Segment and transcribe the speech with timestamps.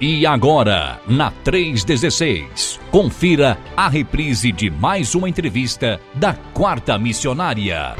[0.00, 7.96] E agora, na 316, confira a reprise de mais uma entrevista da Quarta Missionária.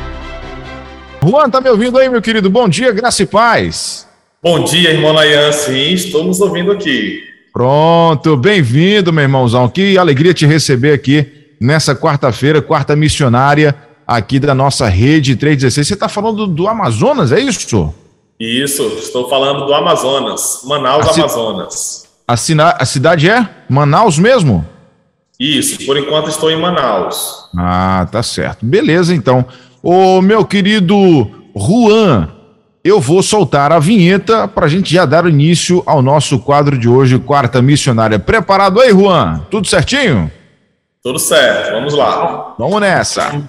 [1.21, 2.48] Juan, tá me ouvindo aí, meu querido?
[2.48, 4.06] Bom dia, graça e paz.
[4.40, 5.51] Bom dia, irmão Nayan.
[5.51, 7.21] Sim, estamos ouvindo aqui.
[7.53, 9.69] Pronto, bem-vindo, meu irmãozão.
[9.69, 11.26] Que alegria te receber aqui
[11.60, 13.74] nessa quarta-feira, quarta missionária
[14.06, 15.88] aqui da nossa rede 316.
[15.88, 17.92] Você está falando do, do Amazonas, é isso?
[18.38, 22.09] Isso, estou falando do Amazonas, Manaus, a Amazonas.
[22.27, 24.65] A, a cidade é Manaus mesmo?
[25.41, 27.48] Isso, por enquanto estou em Manaus.
[27.56, 28.66] Ah, tá certo.
[28.66, 29.45] Beleza, então.
[29.82, 32.29] Ô, meu querido Juan,
[32.82, 36.88] eu vou soltar a vinheta para a gente já dar início ao nosso quadro de
[36.88, 38.18] hoje, Quarta Missionária.
[38.18, 39.41] Preparado aí, Juan?
[39.51, 40.30] Tudo certinho?
[41.02, 42.55] Tudo certo, vamos lá.
[42.59, 43.48] Vamos nessa.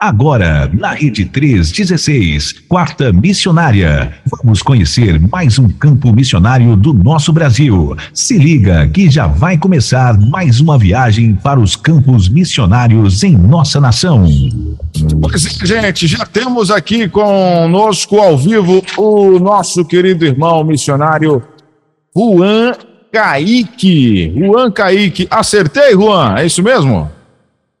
[0.00, 4.14] Agora, na Rede 316, Quarta Missionária.
[4.30, 7.96] Vamos conhecer mais um campo missionário do nosso Brasil.
[8.14, 13.80] Se liga que já vai começar mais uma viagem para os campos missionários em nossa
[13.80, 14.24] nação.
[15.20, 21.42] Pois é, gente, já temos aqui conosco ao vivo o nosso querido irmão missionário
[22.16, 22.72] Juan
[23.10, 24.32] Kaique.
[24.38, 25.26] Juan Kaique.
[25.28, 26.36] Acertei, Juan?
[26.38, 27.10] É isso mesmo?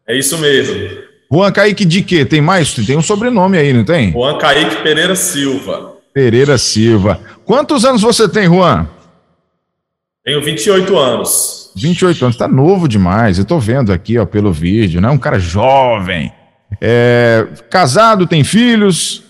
[0.04, 1.07] É isso mesmo.
[1.30, 2.24] Juan Kaique de quê?
[2.24, 2.72] Tem mais?
[2.74, 4.12] Tem um sobrenome aí, não tem?
[4.12, 5.96] Juan Kaique Pereira Silva.
[6.12, 7.20] Pereira Silva.
[7.44, 8.88] Quantos anos você tem, Juan?
[10.24, 11.70] Tenho 28 anos.
[11.76, 13.38] 28 anos, tá novo demais.
[13.38, 15.08] Eu tô vendo aqui, ó, pelo vídeo, né?
[15.10, 16.32] Um cara jovem.
[16.80, 19.22] É, casado, tem filhos?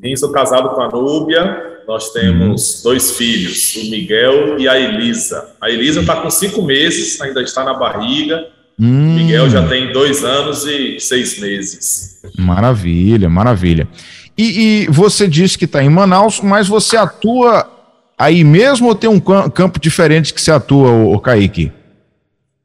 [0.00, 1.82] Sim, sou casado com a Núbia.
[1.86, 2.82] Nós temos hum.
[2.84, 5.56] dois filhos, o Miguel e a Elisa.
[5.60, 8.46] A Elisa está com cinco meses, ainda está na barriga.
[8.80, 9.16] Hum.
[9.16, 12.20] Miguel já tem dois anos e seis meses.
[12.38, 13.88] Maravilha, maravilha.
[14.36, 17.68] E, e você disse que está em Manaus, mas você atua
[18.16, 21.72] aí mesmo ou tem um campo diferente que você atua, o Kaique?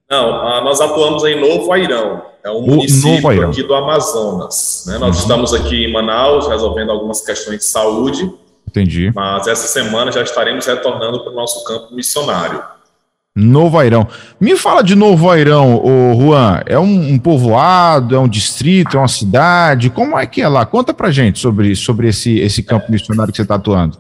[0.10, 2.22] Não, nós atuamos em Novo Airão.
[2.44, 4.84] É um o município aqui do Amazonas.
[4.86, 4.98] Né?
[4.98, 5.22] Nós uhum.
[5.22, 8.32] estamos aqui em Manaus resolvendo algumas questões de saúde.
[8.68, 9.12] Entendi.
[9.16, 12.62] Mas essa semana já estaremos retornando para o nosso campo missionário.
[13.36, 14.08] Novo Airão.
[14.40, 16.62] Me fala de Novo Airão, ô Juan.
[16.68, 19.90] É um, um, povoado, é um distrito, é uma cidade?
[19.90, 20.66] Como é que é lá?
[20.66, 23.98] Conta pra gente sobre, sobre esse, esse campo missionário que você está atuando.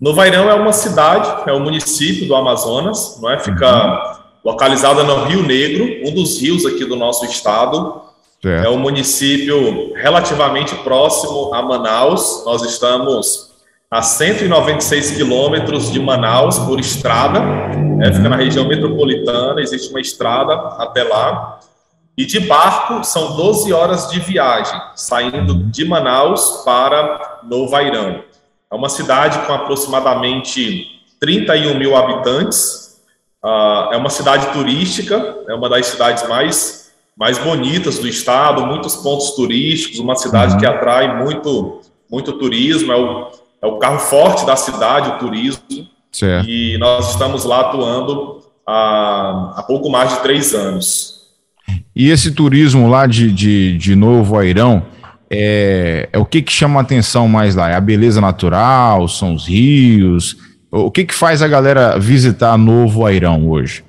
[0.00, 3.38] Novo Airão é uma cidade, é um município do Amazonas, não é?
[3.40, 4.16] Fica uhum.
[4.44, 8.02] localizada no Rio Negro, um dos rios aqui do nosso estado.
[8.40, 8.64] Certo.
[8.64, 12.44] É um município relativamente próximo a Manaus.
[12.44, 13.45] Nós estamos
[13.90, 17.40] a 196 quilômetros de Manaus por estrada,
[18.02, 21.60] é, fica na região metropolitana, existe uma estrada até lá.
[22.18, 28.24] E de barco são 12 horas de viagem, saindo de Manaus para Novo Airão.
[28.72, 33.00] É uma cidade com aproximadamente 31 mil habitantes.
[33.44, 38.96] Uh, é uma cidade turística, é uma das cidades mais, mais bonitas do estado, muitos
[38.96, 40.58] pontos turísticos, uma cidade uhum.
[40.58, 42.92] que atrai muito, muito turismo.
[42.92, 43.30] É o
[43.66, 45.62] é o carro forte da cidade, o turismo.
[46.12, 46.48] Certo.
[46.48, 51.16] E nós estamos lá atuando há, há pouco mais de três anos.
[51.94, 54.84] E esse turismo lá de, de, de Novo Airão,
[55.28, 57.70] é, é o que, que chama a atenção mais lá?
[57.70, 60.36] É a beleza natural, são os rios?
[60.70, 63.84] O que, que faz a galera visitar Novo Airão hoje?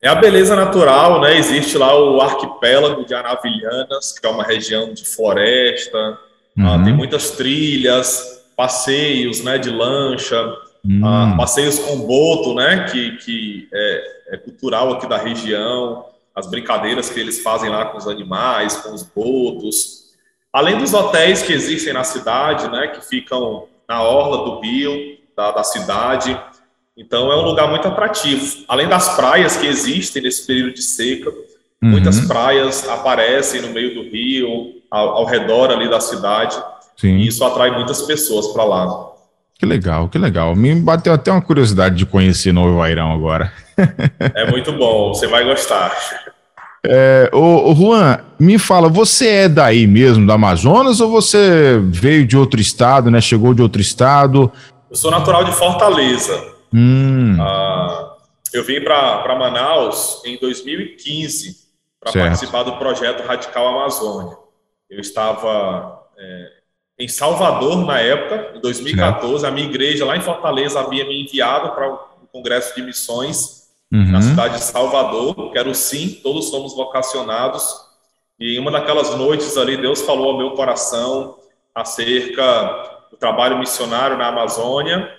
[0.00, 1.38] É a beleza natural, né?
[1.38, 6.18] Existe lá o arquipélago de Anavilhanas, que é uma região de floresta,
[6.58, 6.84] ah, uhum.
[6.84, 10.40] tem muitas trilhas, passeios né, de lancha,
[10.84, 11.00] hum.
[11.00, 16.04] uh, passeios com boto, né, que, que é, é, cultural aqui da região,
[16.34, 20.12] as brincadeiras que eles fazem lá com os animais, com os botos.
[20.52, 25.50] Além dos hotéis que existem na cidade, né, que ficam na orla do rio, da,
[25.50, 26.38] da cidade.
[26.96, 28.64] Então é um lugar muito atrativo.
[28.68, 31.90] Além das praias que existem nesse período de seca, uhum.
[31.90, 36.62] muitas praias aparecem no meio do rio, ao, ao redor ali da cidade.
[37.02, 37.16] Sim.
[37.16, 39.10] E isso atrai muitas pessoas para lá.
[39.58, 40.54] Que legal, que legal.
[40.54, 43.52] Me bateu até uma curiosidade de conhecer Novo Airão agora.
[44.36, 45.92] é muito bom, você vai gostar.
[46.86, 52.24] É, ô, ô, Juan, me fala, você é daí mesmo, do Amazonas, ou você veio
[52.24, 53.20] de outro estado, né?
[53.20, 54.52] Chegou de outro estado?
[54.88, 56.52] Eu sou natural de Fortaleza.
[56.72, 57.36] Hum.
[57.40, 58.14] Ah,
[58.54, 61.56] eu vim para Manaus em 2015
[62.00, 64.36] para participar do projeto Radical Amazônia.
[64.88, 66.61] Eu estava é,
[66.98, 69.46] em Salvador, na época, em 2014.
[69.46, 73.68] A minha igreja, lá em Fortaleza, havia me enviado para o um congresso de missões
[73.92, 74.10] uhum.
[74.10, 77.64] na cidade de Salvador, que era o Sim, todos somos vocacionados.
[78.38, 81.36] E em uma daquelas noites ali, Deus falou ao meu coração
[81.74, 85.10] acerca do trabalho missionário na Amazônia.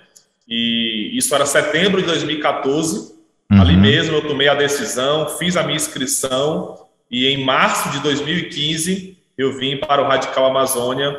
[0.48, 3.14] E isso era setembro de 2014.
[3.50, 3.60] Uhum.
[3.60, 9.16] Ali mesmo eu tomei a decisão, fiz a minha inscrição e em março de 2015
[9.36, 11.16] eu vim para o Radical Amazônia.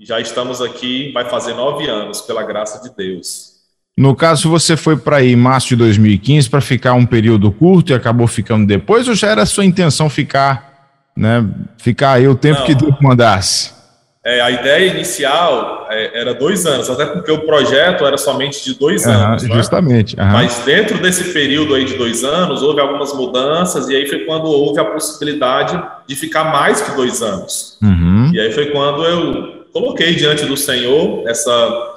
[0.00, 3.58] Já estamos aqui, vai fazer nove anos, pela graça de Deus.
[3.96, 7.90] No caso, você foi para aí em março de 2015 para ficar um período curto
[7.90, 11.44] e acabou ficando depois, ou já era sua intenção ficar, né,
[11.78, 12.66] ficar aí o tempo Não.
[12.66, 13.76] que Deus mandasse?
[14.24, 18.78] É, a ideia inicial é, era dois anos, até porque o projeto era somente de
[18.78, 19.42] dois uhum, anos.
[19.42, 19.54] Né?
[19.56, 20.14] Justamente.
[20.16, 20.26] Uhum.
[20.26, 24.44] Mas dentro desse período aí de dois anos, houve algumas mudanças, e aí foi quando
[24.44, 27.78] houve a possibilidade de ficar mais que dois anos.
[27.82, 28.30] Uhum.
[28.32, 31.94] E aí foi quando eu coloquei diante do Senhor essa,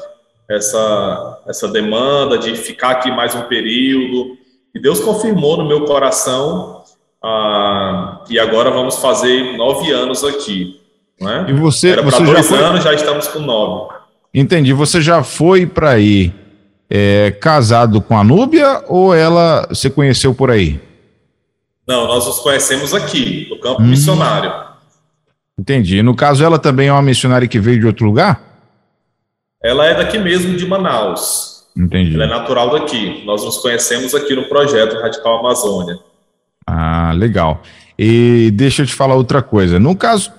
[0.50, 4.38] essa, essa demanda de ficar aqui mais um período,
[4.74, 6.83] e Deus confirmou no meu coração,
[7.24, 10.80] ah, e agora vamos fazer nove anos aqui.
[11.19, 11.48] Né?
[11.50, 12.60] E você, Era você dois já foi...
[12.60, 13.94] anos, já estamos com nove.
[14.33, 14.74] Entendi.
[14.74, 16.33] Você já foi para aí
[16.89, 20.80] é, casado com a Núbia ou ela você conheceu por aí?
[21.86, 23.88] Não, nós nos conhecemos aqui, no campo hum.
[23.88, 24.70] missionário.
[25.61, 26.01] Entendi.
[26.01, 28.41] No caso, ela também é uma missionária que veio de outro lugar?
[29.63, 31.67] Ela é daqui mesmo, de Manaus.
[31.77, 32.15] Entendi.
[32.15, 33.23] Ela é natural daqui.
[33.27, 35.99] Nós nos conhecemos aqui no projeto Radical Amazônia.
[36.65, 37.61] Ah, legal.
[37.97, 39.79] E deixa eu te falar outra coisa.
[39.79, 40.31] No caso,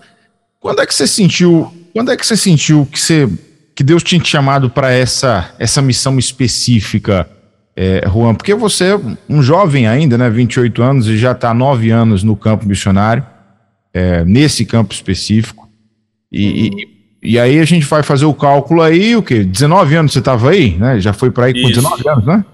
[0.58, 3.28] quando é que você sentiu, quando é que você sentiu que você
[3.76, 7.28] que Deus tinha te chamado para essa essa missão específica,
[7.76, 8.34] é, Juan?
[8.34, 12.34] Porque você é um jovem ainda, né, 28 anos e já está nove anos no
[12.34, 13.24] campo missionário,
[13.92, 15.68] é, nesse campo específico.
[16.30, 16.52] E, uhum.
[16.52, 19.44] e, e, aí a gente vai fazer o cálculo aí, o quê?
[19.44, 21.00] 19 anos você estava aí, né?
[21.00, 21.80] Já foi para aí com Isso.
[21.80, 22.44] 19 anos, né?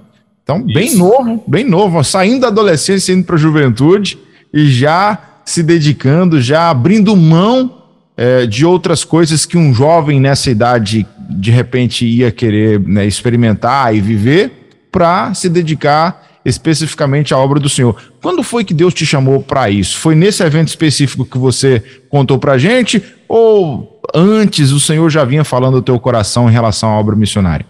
[0.42, 0.98] Então, bem Isso.
[0.98, 4.18] novo, bem novo, saindo da adolescência, indo para a juventude
[4.52, 7.82] e já se dedicando, já abrindo mão
[8.16, 13.94] é, de outras coisas que um jovem nessa idade de repente ia querer né, experimentar
[13.94, 17.96] e viver para se dedicar especificamente à obra do Senhor.
[18.22, 19.98] Quando foi que Deus te chamou para isso?
[19.98, 25.44] Foi nesse evento específico que você contou para gente ou antes o Senhor já vinha
[25.44, 27.66] falando do teu coração em relação à obra missionária?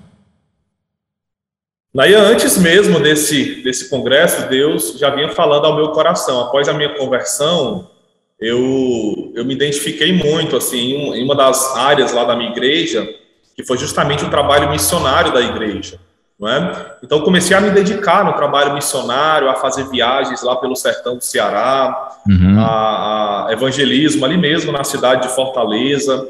[1.94, 6.40] Daí, antes mesmo desse, desse congresso, Deus já vinha falando ao meu coração.
[6.42, 7.90] Após a minha conversão,
[8.40, 13.08] eu, eu me identifiquei muito assim em uma das áreas lá da minha igreja,
[13.56, 15.98] que foi justamente o trabalho missionário da igreja.
[16.38, 16.96] Não é?
[17.02, 21.24] Então comecei a me dedicar no trabalho missionário, a fazer viagens lá pelo sertão do
[21.24, 22.60] Ceará, uhum.
[22.60, 26.28] a, a, evangelismo ali mesmo na cidade de Fortaleza.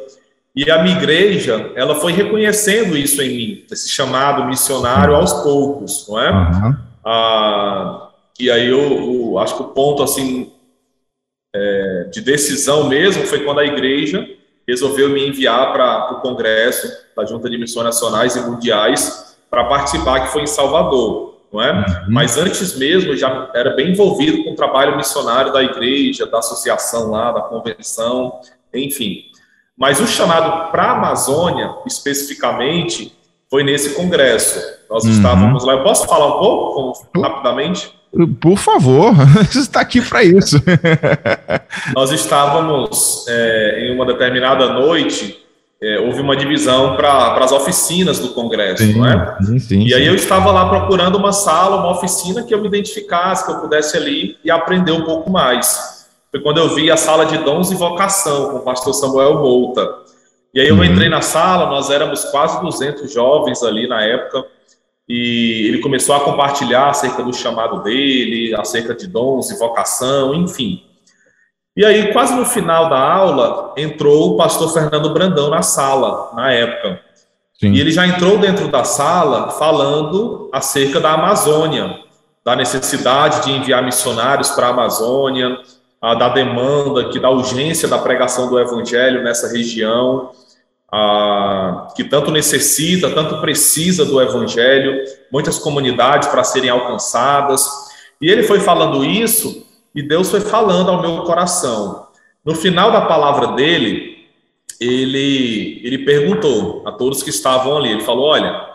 [0.57, 6.07] E a minha igreja, ela foi reconhecendo isso em mim, esse chamado missionário aos poucos,
[6.09, 6.31] não é?
[6.31, 6.77] Uhum.
[7.05, 8.09] Ah,
[8.41, 10.51] e aí eu, eu, acho que o ponto assim
[11.55, 14.27] é, de decisão mesmo foi quando a igreja
[14.67, 20.21] resolveu me enviar para o Congresso da Junta de Missões Nacionais e Mundiais para participar,
[20.21, 21.73] que foi em Salvador, não é?
[21.73, 21.85] Uhum.
[22.09, 27.11] Mas antes mesmo já era bem envolvido com o trabalho missionário da igreja, da associação
[27.11, 28.41] lá, da convenção,
[28.73, 29.25] enfim.
[29.77, 33.17] Mas o chamado para a Amazônia, especificamente,
[33.49, 34.61] foi nesse congresso.
[34.91, 35.11] Nós uhum.
[35.11, 35.75] estávamos lá.
[35.75, 37.93] Eu posso falar um pouco, rapidamente?
[38.41, 39.13] Por favor,
[39.47, 40.57] você está aqui para isso.
[41.95, 45.39] Nós estávamos é, em uma determinada noite,
[45.81, 49.37] é, houve uma divisão para as oficinas do Congresso, sim, não é?
[49.43, 52.67] Sim, sim, e aí eu estava lá procurando uma sala, uma oficina que eu me
[52.67, 56.09] identificasse, que eu pudesse ali e aprender um pouco mais.
[56.31, 59.89] Foi quando eu vi a sala de dons e vocação com o pastor Samuel Mouta.
[60.53, 60.85] E aí eu uhum.
[60.85, 64.45] entrei na sala, nós éramos quase 200 jovens ali na época,
[65.09, 70.83] e ele começou a compartilhar acerca do chamado dele, acerca de dons e vocação, enfim.
[71.79, 76.53] E aí, quase no final da aula, entrou o pastor Fernando Brandão na sala, na
[76.53, 77.01] época.
[77.55, 77.71] Sim.
[77.71, 82.01] E ele já entrou dentro da sala falando acerca da Amazônia,
[82.45, 85.57] da necessidade de enviar missionários para a Amazônia,
[86.03, 90.33] da demanda, que da urgência da pregação do evangelho nessa região
[91.95, 97.65] que tanto necessita, tanto precisa do evangelho, muitas comunidades para serem alcançadas.
[98.21, 99.68] E ele foi falando isso
[99.99, 102.07] e Deus foi falando ao meu coração.
[102.45, 104.29] No final da palavra dele,
[104.81, 108.71] ele, ele perguntou a todos que estavam ali: ele falou, olha,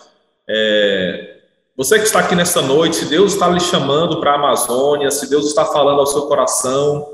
[0.49, 1.37] é,
[1.77, 5.29] você que está aqui nesta noite, se Deus está lhe chamando para a Amazônia, se
[5.29, 7.07] Deus está falando ao seu coração,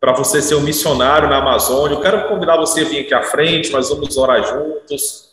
[0.00, 1.96] para você ser um missionário na Amazônia.
[1.96, 5.28] Eu quero convidar você a vir aqui à frente, nós vamos orar juntos.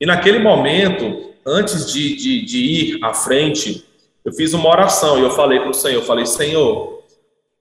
[0.00, 3.84] E naquele momento, antes de, de, de ir à frente,
[4.24, 6.95] eu fiz uma oração e eu falei para o Senhor, eu falei, Senhor,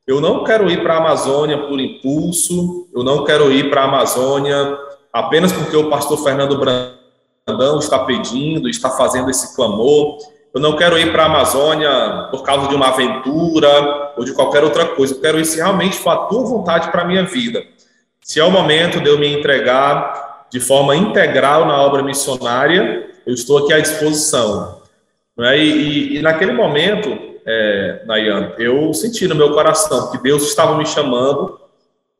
[0.07, 3.85] eu não quero ir para a Amazônia por impulso, eu não quero ir para a
[3.85, 4.77] Amazônia
[5.11, 10.17] apenas porque o pastor Fernando Brandão está pedindo, está fazendo esse clamor.
[10.53, 14.63] Eu não quero ir para a Amazônia por causa de uma aventura ou de qualquer
[14.63, 15.15] outra coisa.
[15.15, 17.63] Eu quero ir se realmente for a tua vontade para a minha vida.
[18.21, 23.33] Se é o momento de eu me entregar de forma integral na obra missionária, eu
[23.33, 24.81] estou aqui à disposição.
[25.39, 25.57] É?
[25.57, 30.75] E, e, e, naquele momento, é, Nayan, eu senti no meu coração que Deus estava
[30.77, 31.59] me chamando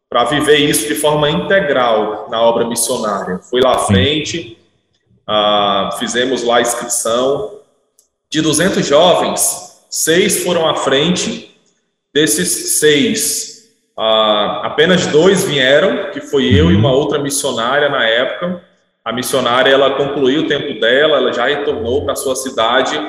[0.08, 3.40] para viver isso de forma integral na obra missionária.
[3.40, 4.58] Fui lá à frente,
[5.28, 7.60] ah, fizemos lá a inscrição.
[8.30, 11.52] De 200 jovens, seis foram à frente.
[12.14, 18.64] Desses seis, ah, apenas dois vieram, que foi eu e uma outra missionária na época.
[19.04, 23.00] A missionária ela concluiu o tempo dela, ela já retornou para sua cidade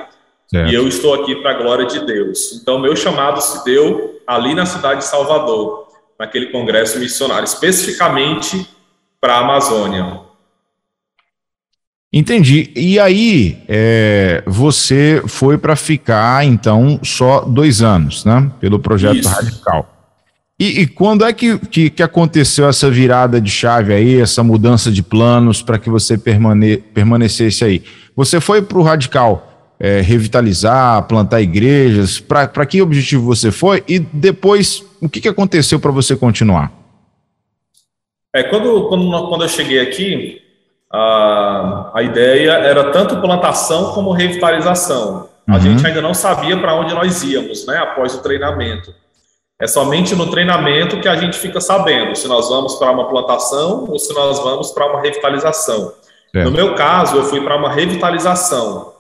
[0.49, 0.71] certo.
[0.71, 2.59] e eu estou aqui para a glória de Deus.
[2.61, 5.89] Então, meu chamado se deu ali na cidade de Salvador,
[6.19, 8.69] naquele congresso missionário, especificamente
[9.21, 10.21] para a Amazônia.
[12.13, 12.71] Entendi.
[12.75, 18.51] E aí, é, você foi para ficar, então, só dois anos, né?
[18.59, 19.29] Pelo projeto Isso.
[19.29, 19.93] Radical.
[20.59, 24.91] E, e, quando é que, que, que, aconteceu essa virada de chave aí, essa mudança
[24.91, 27.83] de planos para que você permane, permanecesse aí?
[28.17, 32.21] Você foi para o Radical é, revitalizar, plantar igrejas?
[32.21, 33.85] Para que objetivo você foi?
[33.89, 36.73] E depois, o que, que aconteceu para você continuar?
[38.35, 40.43] É, quando, quando, quando eu cheguei aqui,
[40.93, 45.29] a, a ideia era tanto plantação como revitalização.
[45.49, 45.61] A uhum.
[45.61, 48.93] gente ainda não sabia para onde nós íamos, né, após o treinamento.
[49.61, 53.87] É somente no treinamento que a gente fica sabendo se nós vamos para uma plantação
[53.89, 55.93] ou se nós vamos para uma revitalização.
[56.35, 56.45] É.
[56.45, 58.93] No meu caso, eu fui para uma revitalização.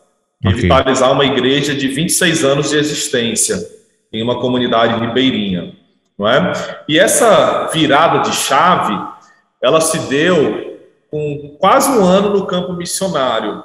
[0.46, 0.54] Okay.
[0.54, 3.58] Revitalizar uma igreja de 26 anos de existência
[4.12, 5.74] em uma comunidade ribeirinha,
[6.16, 6.84] não é?
[6.88, 8.96] E essa virada de chave,
[9.60, 10.78] ela se deu
[11.10, 13.62] com quase um ano no campo missionário.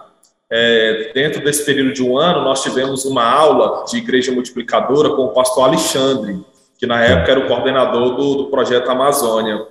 [0.49, 5.25] É, dentro desse período de um ano, nós tivemos uma aula de igreja multiplicadora com
[5.25, 6.43] o pastor Alexandre,
[6.79, 9.65] que na época era o coordenador do, do projeto Amazônia.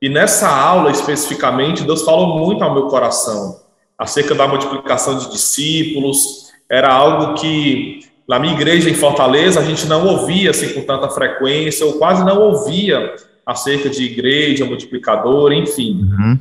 [0.00, 3.64] E nessa aula especificamente, Deus falou muito ao meu coração
[3.98, 6.43] acerca da multiplicação de discípulos.
[6.70, 11.08] Era algo que na minha igreja em Fortaleza a gente não ouvia assim com tanta
[11.08, 16.08] frequência, ou quase não ouvia acerca de igreja multiplicadora, enfim.
[16.10, 16.38] Uhum.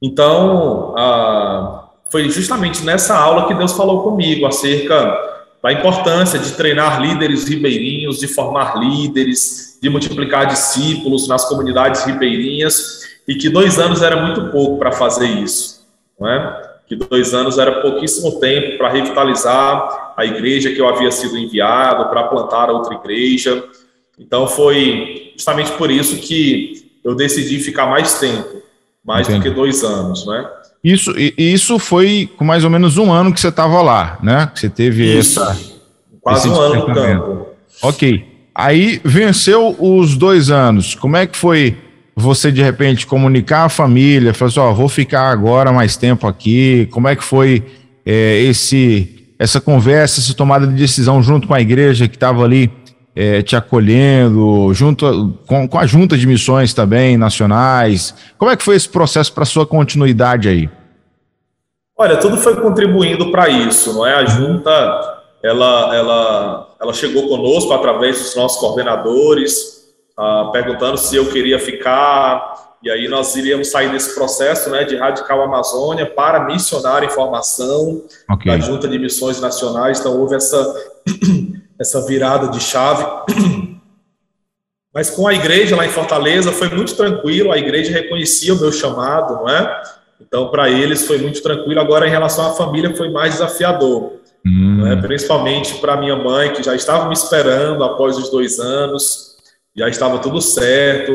[0.00, 7.00] Então, ah, foi justamente nessa aula que Deus falou comigo acerca da importância de treinar
[7.00, 14.02] líderes ribeirinhos, de formar líderes, de multiplicar discípulos nas comunidades ribeirinhas, e que dois anos
[14.02, 15.86] era muito pouco para fazer isso,
[16.20, 16.73] não é?
[16.86, 22.08] Que dois anos era pouquíssimo tempo para revitalizar a igreja que eu havia sido enviado,
[22.10, 23.64] para plantar outra igreja.
[24.18, 28.62] Então foi justamente por isso que eu decidi ficar mais tempo,
[29.04, 29.48] mais Entendi.
[29.48, 30.48] do que dois anos, né?
[30.82, 34.50] Isso, isso foi com mais ou menos um ano que você estava lá, né?
[34.52, 35.40] Que você teve isso.
[35.42, 35.58] essa.
[36.20, 37.46] Quase um ano no campo.
[37.82, 38.24] Ok.
[38.54, 40.94] Aí venceu os dois anos.
[40.94, 41.76] Como é que foi
[42.16, 44.32] você, de repente, comunicar à família?
[44.32, 46.88] Falar assim, ó, vou ficar agora mais tempo aqui.
[46.92, 47.64] Como é que foi
[48.06, 52.70] é, esse, essa conversa, essa tomada de decisão junto com a igreja que estava ali
[53.16, 58.14] é, te acolhendo, junto com, com a junta de missões também nacionais.
[58.38, 60.68] Como é que foi esse processo para sua continuidade aí?
[61.96, 64.14] Olha, tudo foi contribuindo para isso, não é?
[64.14, 64.70] A junta,
[65.42, 69.83] ela, ela, ela chegou conosco através dos nossos coordenadores,
[70.16, 74.96] ah, perguntando se eu queria ficar, e aí nós iríamos sair desse processo, né, de
[74.96, 78.52] Radical Amazônia para missionar informação okay.
[78.52, 80.00] da Junta de Missões Nacionais.
[80.00, 80.74] Então houve essa
[81.78, 83.04] essa virada de chave.
[84.94, 88.70] Mas com a igreja lá em Fortaleza foi muito tranquilo, a igreja reconhecia o meu
[88.70, 89.82] chamado, não é?
[90.20, 91.80] Então, para eles foi muito tranquilo.
[91.80, 94.12] Agora, em relação à família, foi mais desafiador.
[94.46, 94.86] Hum.
[94.86, 94.96] É?
[94.96, 99.33] Principalmente para minha mãe, que já estava me esperando após os dois anos,
[99.76, 101.12] já estava tudo certo.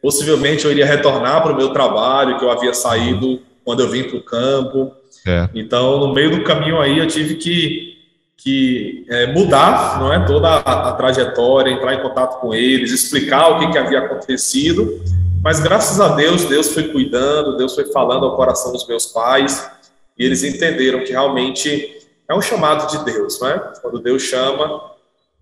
[0.00, 4.04] Possivelmente eu iria retornar para o meu trabalho, que eu havia saído quando eu vim
[4.04, 4.92] para o campo.
[5.26, 5.48] É.
[5.54, 7.92] Então, no meio do caminho aí, eu tive que
[8.42, 13.48] que é, mudar não é, toda a, a, trajetória, entrar em contato com eles, explicar
[13.50, 15.00] o que, que havia acontecido.
[15.42, 19.70] Mas graças a Deus, Deus foi cuidando, Deus foi falando ao coração dos meus pais,
[20.18, 23.58] e eles entenderam que realmente é um chamado de Deus, não é?
[23.80, 24.90] Quando Deus chama,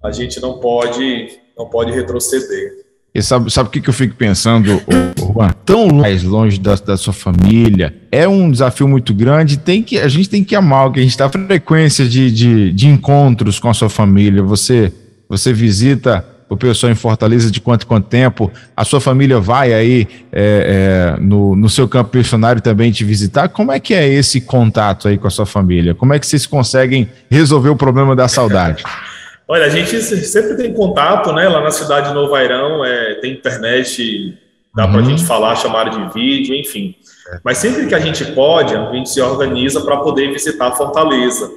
[0.02, 2.80] a gente não pode, não pode retroceder.
[3.12, 4.80] E sabe, sabe o que, que eu fico pensando,
[5.18, 5.50] Juan?
[5.64, 9.58] Tão mais longe da, da sua família, é um desafio muito grande.
[9.58, 11.28] Tem que, a gente tem que amar o que a gente está.
[11.28, 14.42] frequência de, de, de encontros com a sua família.
[14.44, 14.92] Você,
[15.28, 18.50] você visita o pessoal em Fortaleza de quanto quanto tempo?
[18.76, 23.48] A sua família vai aí é, é, no, no seu campo missionário também te visitar?
[23.48, 25.96] Como é que é esse contato aí com a sua família?
[25.96, 28.84] Como é que vocês conseguem resolver o problema da saudade?
[29.50, 31.48] Olha, a gente sempre tem contato, né?
[31.48, 34.38] Lá na cidade de Novo Airão, é, tem internet,
[34.72, 34.92] dá uhum.
[34.92, 36.94] para a gente falar, chamar de vídeo, enfim.
[37.32, 37.40] É.
[37.42, 41.50] Mas sempre que a gente pode, a gente se organiza para poder visitar Fortaleza.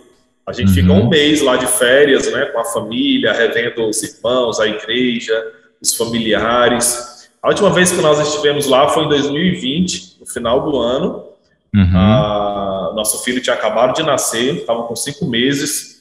[0.44, 0.74] A gente uhum.
[0.74, 5.40] fica um mês lá de férias, né, com a família, revendo os irmãos, a igreja,
[5.80, 7.30] os familiares.
[7.44, 11.26] A última vez que nós estivemos lá foi em 2020, no final do ano.
[11.72, 11.96] Uhum.
[11.96, 15.93] A, nosso filho tinha acabado de nascer, estava com cinco meses.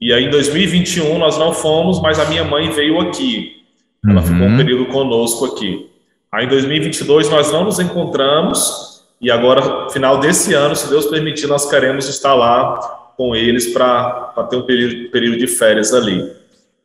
[0.00, 3.56] E aí, em 2021, nós não fomos, mas a minha mãe veio aqui.
[4.04, 4.26] Ela uhum.
[4.26, 5.88] ficou um período conosco aqui.
[6.30, 9.02] Aí, em 2022, nós não nos encontramos.
[9.20, 12.78] E agora, final desse ano, se Deus permitir, nós queremos estar lá
[13.16, 16.24] com eles para ter um período, período de férias ali.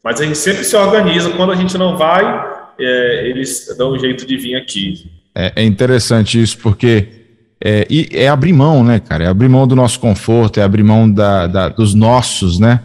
[0.03, 2.23] Mas a gente sempre se organiza, quando a gente não vai,
[2.79, 5.11] é, eles dão um jeito de vir aqui.
[5.35, 7.07] É, é interessante isso, porque
[7.63, 9.25] é, é, abrir mão, né, cara?
[9.25, 12.81] É abrir mão do nosso conforto, é abrir mão da, da dos nossos, né?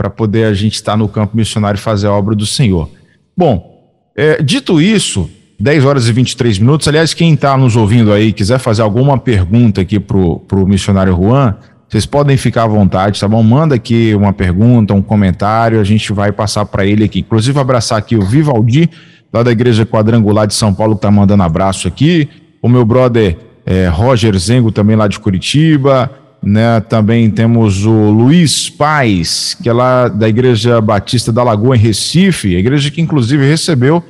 [0.00, 2.88] Para poder a gente estar no campo missionário e fazer a obra do Senhor.
[3.36, 3.84] Bom,
[4.16, 5.28] é, dito isso,
[5.60, 6.88] 10 horas e 23 minutos.
[6.88, 11.54] Aliás, quem está nos ouvindo aí, quiser fazer alguma pergunta aqui para o missionário Juan,
[11.86, 13.42] vocês podem ficar à vontade, tá bom?
[13.42, 17.18] Manda aqui uma pergunta, um comentário, a gente vai passar para ele aqui.
[17.18, 18.88] Inclusive, abraçar aqui o Vivaldi,
[19.30, 22.26] lá da Igreja Quadrangular de São Paulo, que tá mandando abraço aqui.
[22.62, 26.10] O meu brother é, Roger Zengo, também lá de Curitiba.
[26.42, 26.80] Né?
[26.80, 32.56] Também temos o Luiz Paz, que é lá da Igreja Batista da Lagoa, em Recife,
[32.56, 34.02] a igreja que inclusive recebeu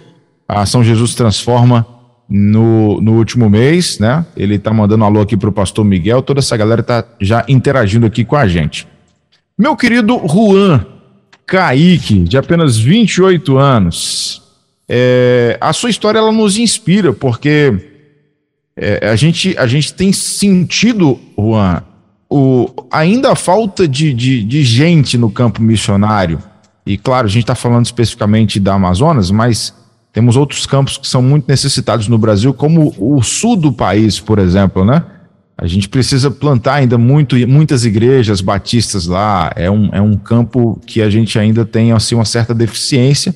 [0.47, 1.87] a São Jesus Transforma
[2.29, 4.25] no, no último mês, né?
[4.37, 8.07] Ele tá mandando um alô aqui pro pastor Miguel, toda essa galera tá já interagindo
[8.07, 8.87] aqui com a gente.
[9.59, 10.87] Meu querido Juan
[11.45, 14.41] Kaique, de apenas 28 anos,
[14.89, 17.75] é, a sua história ela nos inspira, porque
[18.77, 21.83] é, a, gente, a gente tem sentido, Juan,
[22.31, 26.39] o, ainda a falta de, de, de gente no campo missionário.
[26.87, 29.75] E claro, a gente está falando especificamente da Amazonas, mas
[30.13, 34.39] temos outros campos que são muito necessitados no Brasil, como o sul do país, por
[34.39, 35.05] exemplo, né?
[35.59, 39.53] A gente precisa plantar ainda muito, muitas igrejas batistas lá.
[39.55, 43.35] É um, é um campo que a gente ainda tem assim, uma certa deficiência,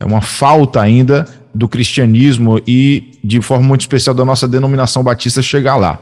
[0.00, 5.40] é uma falta ainda do cristianismo e, de forma muito especial, da nossa denominação batista
[5.40, 6.00] chegar lá.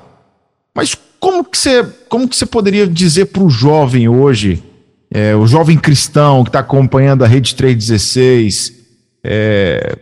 [0.75, 4.63] Mas como que você, como que você poderia dizer para o jovem hoje,
[5.11, 8.73] é, o jovem cristão que está acompanhando a Rede 316,
[9.23, 9.99] é,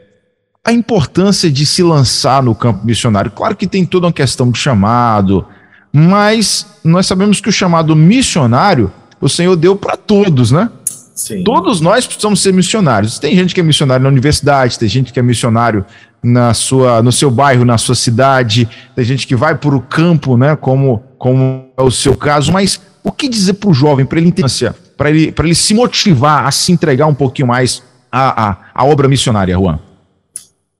[0.64, 3.30] a importância de se lançar no campo missionário.
[3.30, 5.44] Claro que tem toda uma questão de chamado,
[5.92, 10.70] mas nós sabemos que o chamado missionário o Senhor deu para todos, né?
[11.14, 11.42] Sim.
[11.42, 13.18] Todos nós precisamos ser missionários.
[13.18, 15.84] Tem gente que é missionário na universidade, tem gente que é missionário
[16.22, 20.36] na sua, no seu bairro, na sua cidade, tem gente que vai para o campo,
[20.36, 20.54] né?
[20.54, 22.52] Como, como é o seu caso.
[22.52, 26.46] Mas o que dizer para o jovem, para ele entender, para ele, ele se motivar
[26.46, 29.78] a se entregar um pouquinho mais a, a, a obra missionária, Juan?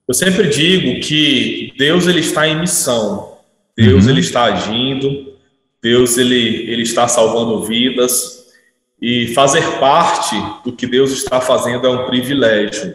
[0.07, 3.35] Eu sempre digo que Deus ele está em missão,
[3.77, 4.11] Deus uhum.
[4.11, 5.35] ele está agindo,
[5.83, 8.39] Deus ele, ele está salvando vidas
[9.01, 12.95] e fazer parte do que Deus está fazendo é um privilégio.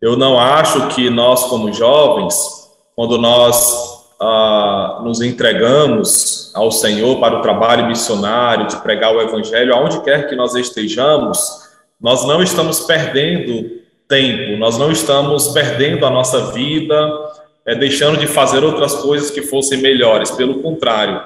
[0.00, 2.34] Eu não acho que nós como jovens,
[2.96, 3.89] quando nós
[4.20, 10.28] ah, nos entregamos ao Senhor para o trabalho missionário de pregar o Evangelho, aonde quer
[10.28, 11.38] que nós estejamos,
[12.00, 17.30] nós não estamos perdendo tempo, nós não estamos perdendo a nossa vida,
[17.64, 20.30] é, deixando de fazer outras coisas que fossem melhores.
[20.32, 21.22] Pelo contrário,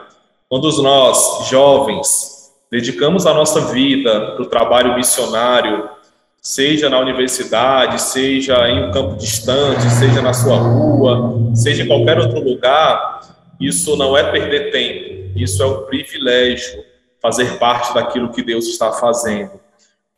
[0.48, 5.88] quando nós, jovens, dedicamos a nossa vida para o trabalho missionário,
[6.44, 12.18] seja na universidade, seja em um campo distante, seja na sua rua, seja em qualquer
[12.18, 13.20] outro lugar,
[13.58, 16.84] isso não é perder tempo, isso é um privilégio
[17.22, 19.52] fazer parte daquilo que Deus está fazendo.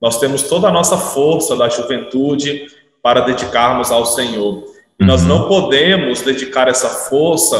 [0.02, 2.66] Nós temos toda a nossa força da juventude
[3.00, 4.64] para dedicarmos ao Senhor.
[4.98, 5.08] E uhum.
[5.08, 7.56] nós não podemos dedicar essa força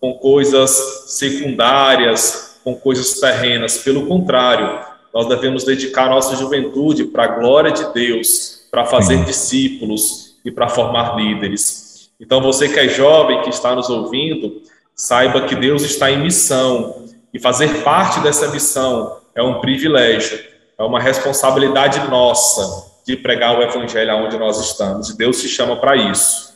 [0.00, 0.70] com coisas
[1.08, 3.76] secundárias, com coisas terrenas.
[3.78, 4.80] Pelo contrário,
[5.16, 10.68] nós devemos dedicar nossa juventude para a glória de Deus, para fazer discípulos e para
[10.68, 12.10] formar líderes.
[12.20, 14.60] Então, você que é jovem, que está nos ouvindo,
[14.94, 20.38] saiba que Deus está em missão e fazer parte dessa missão é um privilégio
[20.78, 25.08] é uma responsabilidade nossa de pregar o evangelho aonde nós estamos.
[25.08, 26.54] E Deus se chama para isso.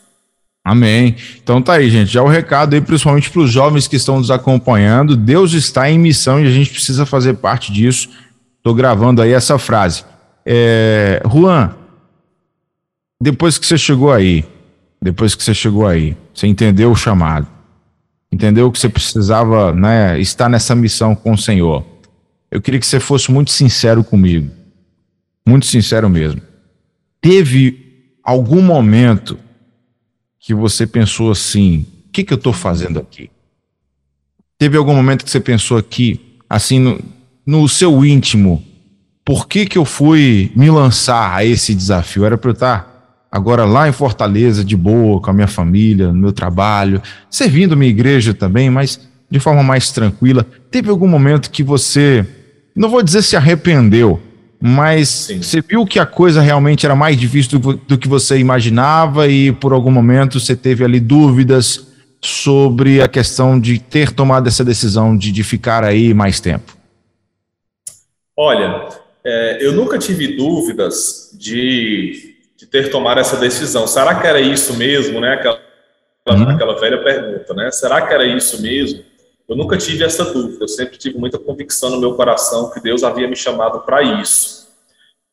[0.62, 1.16] Amém.
[1.42, 2.12] Então tá aí, gente.
[2.12, 5.16] Já o recado aí, principalmente para os jovens que estão nos acompanhando.
[5.16, 8.10] Deus está em missão e a gente precisa fazer parte disso.
[8.60, 10.04] Estou gravando aí essa frase.
[10.44, 11.74] É, Juan,
[13.18, 14.44] depois que você chegou aí,
[15.00, 17.48] depois que você chegou aí, você entendeu o chamado,
[18.30, 21.84] entendeu que você precisava né, estar nessa missão com o Senhor.
[22.50, 24.50] Eu queria que você fosse muito sincero comigo,
[25.46, 26.42] muito sincero mesmo.
[27.18, 29.38] Teve algum momento
[30.38, 33.30] que você pensou assim: o que, que eu estou fazendo aqui?
[34.58, 36.98] Teve algum momento que você pensou aqui, assim,
[37.46, 38.62] no, seu íntimo,
[39.24, 42.24] por que, que eu fui me lançar a esse desafio?
[42.24, 42.90] Era para eu estar
[43.30, 47.00] agora lá em Fortaleza, de boa, com a minha família, no meu trabalho,
[47.30, 49.00] servindo minha igreja também, mas
[49.30, 50.44] de forma mais tranquila.
[50.70, 52.26] Teve algum momento que você,
[52.74, 54.20] não vou dizer se arrependeu,
[54.60, 55.42] mas Sim.
[55.42, 59.52] você viu que a coisa realmente era mais difícil do, do, que você imaginava e
[59.52, 61.86] por algum momento você teve ali dúvidas
[62.20, 66.79] sobre a questão de ter tomado essa decisão de, de ficar aí mais tempo?
[68.42, 68.88] Olha,
[69.22, 73.86] é, eu nunca tive dúvidas de, de, ter tomado essa decisão.
[73.86, 75.34] Será que era isso mesmo, né?
[75.34, 75.60] Aquela,
[76.26, 76.48] uhum.
[76.48, 77.70] aquela velha pergunta, né?
[77.70, 79.04] Será que era isso mesmo?
[79.46, 83.04] Eu nunca tive essa dúvida, eu sempre tive muita convicção no meu coração que Deus
[83.04, 84.70] havia me chamado para isso.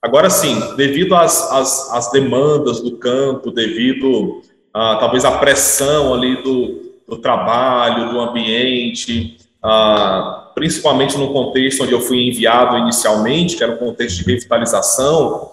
[0.02, 4.41] Agora sim, devido às, às, às, demandas do campo, devido
[4.74, 11.91] a, talvez à pressão ali do, do trabalho, do ambiente, a, principalmente no contexto onde
[11.91, 15.52] eu fui enviado inicialmente, que era um contexto de revitalização,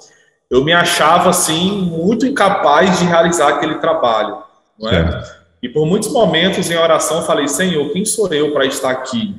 [0.49, 4.38] eu me achava assim muito incapaz de realizar aquele trabalho,
[4.81, 5.11] não é?
[5.11, 5.45] Certo.
[5.62, 9.35] E por muitos momentos em oração falei, Senhor, quem sou eu para estar aqui?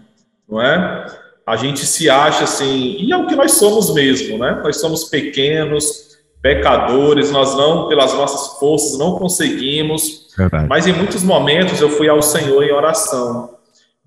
[0.47, 1.07] Não é?
[1.47, 4.61] A gente se acha assim, e é o que nós somos mesmo, né?
[4.63, 10.27] Nós somos pequenos, pecadores, nós não, pelas nossas forças, não conseguimos.
[10.37, 10.67] Verdade.
[10.69, 13.55] Mas em muitos momentos eu fui ao Senhor em oração.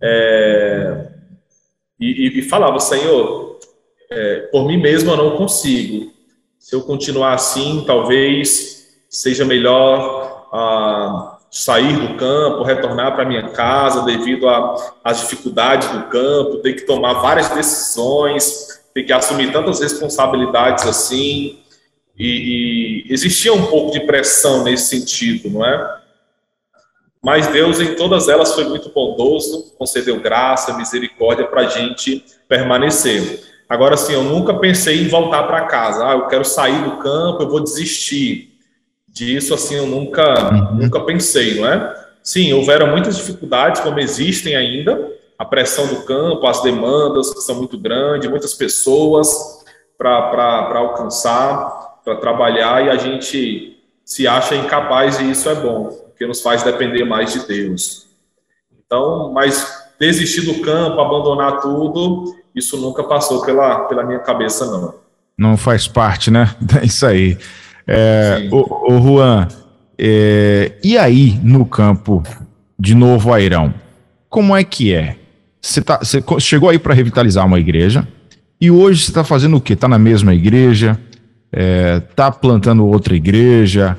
[0.01, 1.18] É,
[2.01, 3.59] e, e, falava, Senhor,
[4.11, 6.13] é, por mim mesmo eu não consigo.
[6.59, 10.49] Se eu continuar assim, talvez seja melhor.
[10.53, 14.47] Ah, sair do campo, retornar para minha casa devido
[15.03, 21.59] às dificuldades do campo, ter que tomar várias decisões, ter que assumir tantas responsabilidades assim.
[22.19, 25.99] E, e, existia um pouco de pressão nesse sentido, não é?
[27.23, 33.43] Mas Deus, em todas elas, foi muito bondoso, concedeu graça, misericórdia para a gente permanecer.
[33.69, 36.09] Agora, sim, eu nunca pensei em voltar para casa.
[36.09, 38.49] Ah, eu quero sair do campo, eu vou desistir
[39.19, 40.75] disso assim eu nunca uhum.
[40.77, 42.09] nunca pensei, não é?
[42.23, 47.57] Sim, houveram muitas dificuldades, como existem ainda, a pressão do campo, as demandas que são
[47.57, 49.29] muito grandes, muitas pessoas
[49.97, 56.27] para alcançar, para trabalhar, e a gente se acha incapaz e isso é bom, porque
[56.27, 58.09] nos faz depender mais de Deus.
[58.85, 64.95] Então, mas desistir do campo, abandonar tudo, isso nunca passou pela, pela minha cabeça, não.
[65.39, 66.53] Não faz parte, né?
[66.83, 67.39] É isso aí.
[67.87, 69.47] É, o, o Juan,
[69.97, 72.25] é, e aí no campo
[72.77, 73.73] de Novo Airão,
[74.29, 75.17] como é que é?
[75.63, 76.01] Você, tá,
[76.41, 78.07] chegou aí para revitalizar uma igreja
[78.61, 79.75] e hoje você está fazendo o quê?
[79.75, 80.99] Está na mesma igreja?
[81.53, 83.97] Está é, plantando outra igreja?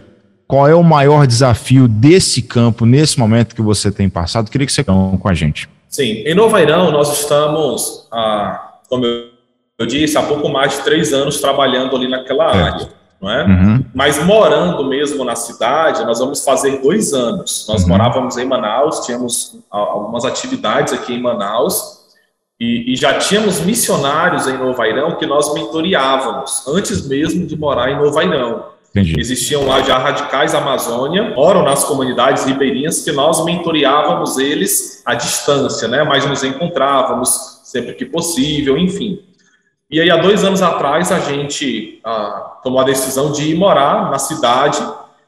[0.49, 4.49] Qual é o maior desafio desse campo nesse momento que você tem passado?
[4.49, 5.69] Queria que você com a gente.
[5.87, 11.13] Sim, em Novo Airão nós estamos, ah, como eu disse, há pouco mais de três
[11.13, 12.61] anos trabalhando ali naquela é.
[12.63, 13.45] área não é?
[13.45, 13.85] Uhum.
[13.93, 17.65] Mas morando mesmo na cidade, nós vamos fazer dois anos.
[17.67, 17.89] Nós uhum.
[17.89, 21.99] morávamos em Manaus, tínhamos algumas atividades aqui em Manaus
[22.59, 27.97] e, e, já tínhamos missionários em Novairão que nós mentoreávamos antes mesmo de morar em
[27.97, 28.78] Novairão.
[28.89, 29.19] Entendi.
[29.19, 35.87] Existiam lá já radicais Amazônia, moram nas comunidades ribeirinhas que nós mentoreávamos eles à distância,
[35.87, 36.03] né?
[36.03, 39.19] Mas nos encontrávamos sempre que possível, enfim.
[39.91, 44.09] E aí, há dois anos atrás, a gente ah, tomou a decisão de ir morar
[44.09, 44.79] na cidade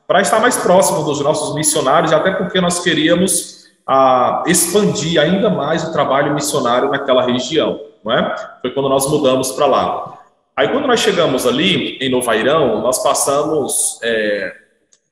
[0.08, 5.84] para estar mais próximo dos nossos missionários, até porque nós queríamos ah, expandir ainda mais
[5.84, 7.80] o trabalho missionário naquela região.
[8.04, 8.36] Não é?
[8.62, 10.21] Foi quando nós mudamos para lá.
[10.56, 14.54] Aí, quando nós chegamos ali, em Novairão, nós passamos é,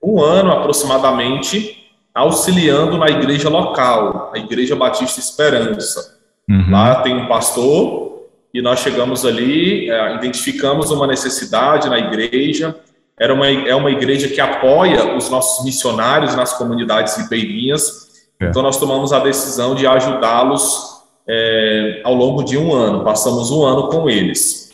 [0.03, 1.77] um ano aproximadamente
[2.13, 6.17] auxiliando na igreja local, a Igreja Batista Esperança.
[6.49, 6.71] Uhum.
[6.71, 12.75] Lá tem um pastor e nós chegamos ali, é, identificamos uma necessidade na igreja.
[13.17, 18.09] Era uma, é uma igreja que apoia os nossos missionários nas comunidades ribeirinhas.
[18.39, 18.45] É.
[18.47, 23.03] Então, nós tomamos a decisão de ajudá-los é, ao longo de um ano.
[23.03, 24.68] Passamos um ano com eles.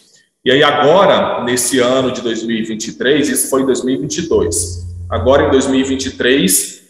[0.45, 4.85] E aí, agora, nesse ano de 2023, isso foi em 2022.
[5.09, 6.83] Agora, em 2023,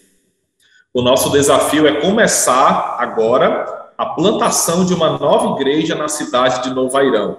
[0.92, 3.64] o nosso desafio é começar agora
[3.96, 7.38] a plantação de uma nova igreja na cidade de Novo Airão.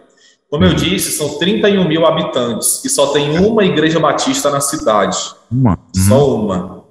[0.49, 5.17] Como eu disse, são 31 mil habitantes e só tem uma igreja batista na cidade.
[5.51, 5.73] Uma.
[5.73, 6.03] Uhum.
[6.07, 6.83] Só uma,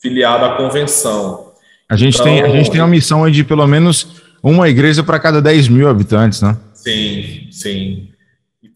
[0.00, 1.52] filiada à convenção.
[1.86, 5.18] A gente, então, tem, a gente tem uma missão de pelo menos uma igreja para
[5.18, 6.56] cada 10 mil habitantes, né?
[6.72, 8.08] Sim, sim.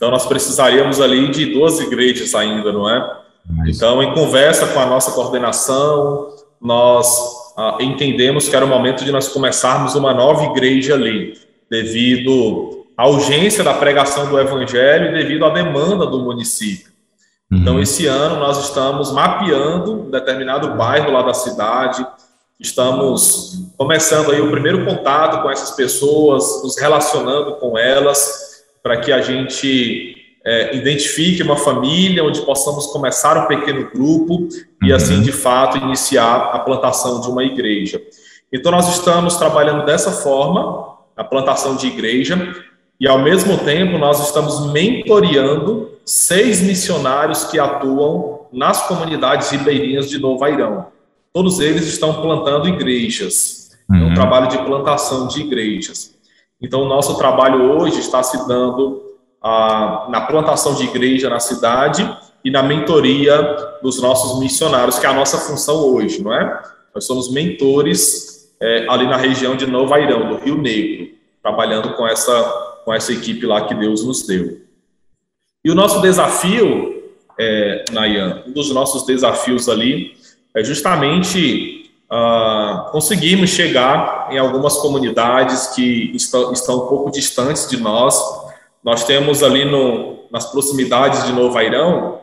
[0.04, 3.20] Então nós precisaríamos ali de duas igrejas ainda, não é?
[3.48, 3.74] Mas...
[3.74, 6.28] Então, em conversa com a nossa coordenação,
[6.60, 7.08] nós
[7.56, 11.38] ah, entendemos que era o momento de nós começarmos uma nova igreja ali,
[11.70, 16.92] devido à urgência da pregação do evangelho e devido à demanda do município.
[17.50, 17.58] Uhum.
[17.60, 22.06] Então, esse ano nós estamos mapeando um determinado bairro lá da cidade,
[22.60, 28.53] estamos começando aí o primeiro contato com essas pessoas, nos relacionando com elas,
[28.84, 34.46] para que a gente é, identifique uma família onde possamos começar um pequeno grupo
[34.82, 34.96] e, uhum.
[34.96, 37.98] assim, de fato, iniciar a plantação de uma igreja.
[38.52, 42.54] Então, nós estamos trabalhando dessa forma, a plantação de igreja,
[43.00, 50.18] e, ao mesmo tempo, nós estamos mentoreando seis missionários que atuam nas comunidades ribeirinhas de
[50.18, 50.88] Novo Airão.
[51.32, 53.70] Todos eles estão plantando igrejas.
[53.88, 53.96] Uhum.
[53.96, 54.14] É um uhum.
[54.14, 56.13] trabalho de plantação de igrejas.
[56.64, 59.02] Então, o nosso trabalho hoje está se dando
[59.42, 62.10] ah, na plantação de igreja na cidade
[62.42, 63.36] e na mentoria
[63.82, 66.62] dos nossos missionários, que é a nossa função hoje, não é?
[66.94, 71.08] Nós somos mentores é, ali na região de Novo Airão, do Rio Negro,
[71.42, 72.42] trabalhando com essa,
[72.82, 74.62] com essa equipe lá que Deus nos deu.
[75.62, 80.16] E o nosso desafio, é, Nayan, um dos nossos desafios ali
[80.56, 81.83] é justamente
[82.14, 88.16] uh, conseguirmos chegar em algumas comunidades que estão, estão um pouco distantes de nós,
[88.84, 92.18] nós temos ali no, nas proximidades de Novo Airão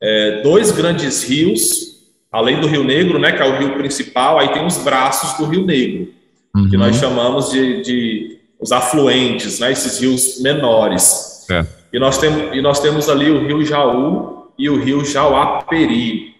[0.00, 1.98] é, dois grandes rios,
[2.30, 5.44] além do Rio Negro, né, que é o rio principal, aí tem os braços do
[5.44, 6.12] Rio Negro,
[6.54, 6.68] uhum.
[6.68, 11.46] que nós chamamos de, de, os afluentes, né, esses rios menores.
[11.50, 11.66] É.
[11.92, 16.36] E, nós tem, e nós temos ali o Rio Jaú e o Rio Jauaperi.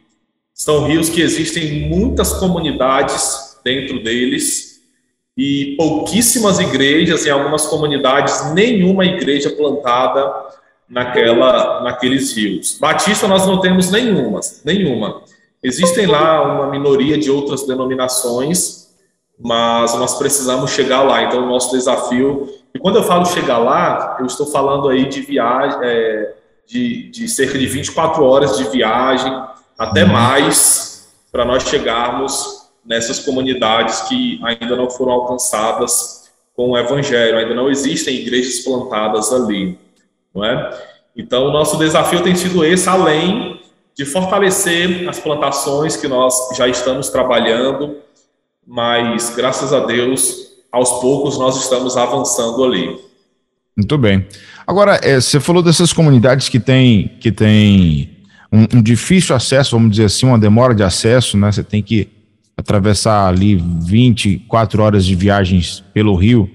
[0.58, 4.68] São rios que existem muitas comunidades dentro deles,
[5.36, 10.34] e pouquíssimas igrejas, em algumas comunidades, nenhuma igreja plantada
[10.90, 12.76] naquela, naqueles rios.
[12.80, 15.22] Batista nós não temos nenhuma, nenhuma.
[15.62, 18.88] Existem lá uma minoria de outras denominações,
[19.38, 21.22] mas nós precisamos chegar lá.
[21.22, 22.48] Então, o nosso desafio.
[22.74, 26.34] E quando eu falo chegar lá, eu estou falando aí de viagem, é,
[26.66, 29.32] de, de cerca de 24 horas de viagem,
[29.78, 30.12] até uhum.
[30.12, 37.54] mais, para nós chegarmos nessas comunidades que ainda não foram alcançadas com o evangelho, ainda
[37.54, 39.78] não existem igrejas plantadas ali,
[40.34, 40.88] não é?
[41.16, 43.60] Então, o nosso desafio tem sido esse, além
[43.94, 47.98] de fortalecer as plantações que nós já estamos trabalhando,
[48.66, 52.96] mas graças a Deus, aos poucos nós estamos avançando ali.
[53.76, 54.26] Muito bem.
[54.66, 58.17] Agora, é, você falou dessas comunidades que têm que tem
[58.52, 61.52] um, um, difícil acesso, vamos dizer assim, uma demora de acesso, né?
[61.52, 62.08] Você tem que
[62.56, 66.50] atravessar ali 24 horas de viagens pelo rio.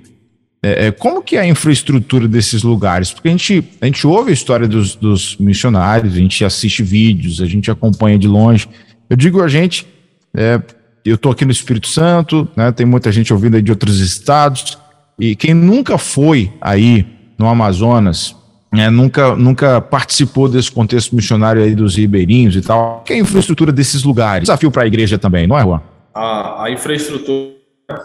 [0.61, 3.11] É, é, como que é a infraestrutura desses lugares?
[3.11, 7.41] Porque a gente, a gente ouve a história dos, dos missionários, a gente assiste vídeos,
[7.41, 8.67] a gente acompanha de longe.
[9.09, 9.85] Eu digo a gente,
[10.33, 10.61] é,
[11.05, 14.77] eu estou aqui no Espírito Santo, né, tem muita gente ouvindo aí de outros estados,
[15.19, 17.05] e quem nunca foi aí
[17.37, 18.35] no Amazonas,
[18.73, 23.19] é, nunca, nunca participou desse contexto missionário aí dos ribeirinhos e tal, que é a
[23.19, 24.47] infraestrutura desses lugares?
[24.47, 25.81] Desafio para a igreja também, não é, Juan?
[26.13, 27.55] a, a infraestrutura,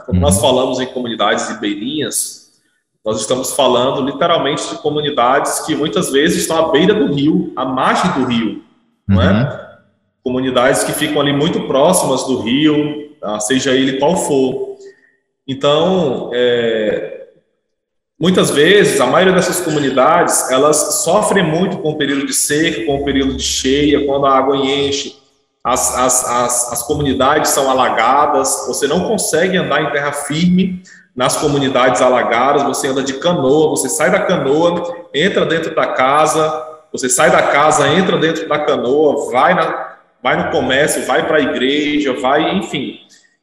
[0.07, 0.40] como nós uhum.
[0.40, 2.48] falamos em comunidades ribeirinhas,
[3.04, 7.64] nós estamos falando literalmente de comunidades que muitas vezes estão à beira do rio, à
[7.64, 8.62] margem do rio,
[9.07, 9.33] não é?
[9.33, 9.68] Uhum.
[10.22, 13.40] Comunidades que ficam ali muito próximas do rio, tá?
[13.40, 14.76] seja ele qual for.
[15.46, 17.17] Então, é,
[18.18, 22.96] muitas vezes, a maioria dessas comunidades, elas sofrem muito com o período de seca, com
[22.96, 25.16] o período de cheia, quando a água enche,
[25.62, 30.83] as, as, as, as comunidades são alagadas, você não consegue andar em terra firme
[31.14, 36.64] nas comunidades alagadas, você anda de canoa, você sai da canoa, entra dentro da casa,
[36.92, 41.38] você sai da casa, entra dentro da canoa, vai, na, vai no comércio, vai para
[41.38, 43.00] a igreja, vai, enfim.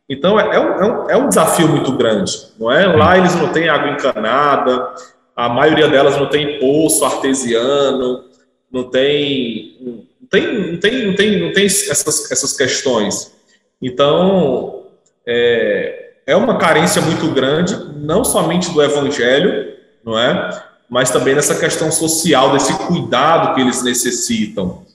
[0.09, 2.85] Então é, é, um, é, um, é um desafio muito grande, não é?
[2.85, 4.93] Lá eles não têm água encanada,
[5.35, 8.25] a maioria delas não tem poço artesiano,
[8.71, 13.33] não tem tem, não tem, não tem, não tem essas, essas questões.
[13.81, 14.83] Então,
[15.25, 20.63] é, é uma carência muito grande, não somente do evangelho, não é?
[20.89, 24.85] Mas também dessa questão social, desse cuidado que eles necessitam.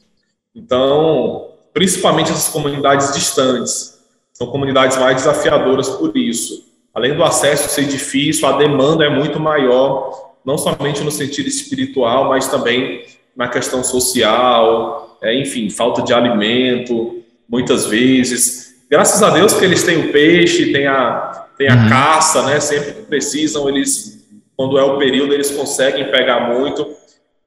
[0.55, 4.00] Então, principalmente essas comunidades distantes,
[4.41, 6.65] são comunidades mais desafiadoras por isso.
[6.95, 12.31] Além do acesso ser difícil, a demanda é muito maior não somente no sentido espiritual,
[12.31, 13.05] mas também
[13.37, 18.83] na questão social, é, enfim, falta de alimento, muitas vezes.
[18.91, 21.89] Graças a Deus que eles têm o peixe, tem a, tem a uhum.
[21.91, 22.59] caça, né?
[22.61, 24.27] Sempre que precisam, eles,
[24.57, 26.89] quando é o período, eles conseguem pegar muito.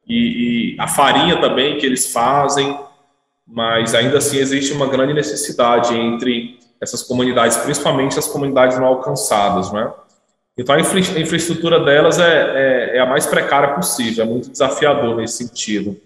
[0.08, 2.78] E, e a farinha também que eles fazem,
[3.48, 9.72] mas ainda assim existe uma grande necessidade entre essas comunidades, principalmente as comunidades não alcançadas,
[9.72, 9.90] né?
[10.58, 15.38] Então a infraestrutura delas é, é, é a mais precária possível, é muito desafiador nesse
[15.38, 15.98] sentido.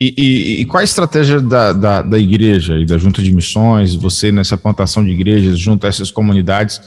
[0.00, 3.96] E, e, e, qual a estratégia da, da, da, igreja e da junta de missões,
[3.96, 6.80] você nessa plantação de igrejas, junto a essas comunidades,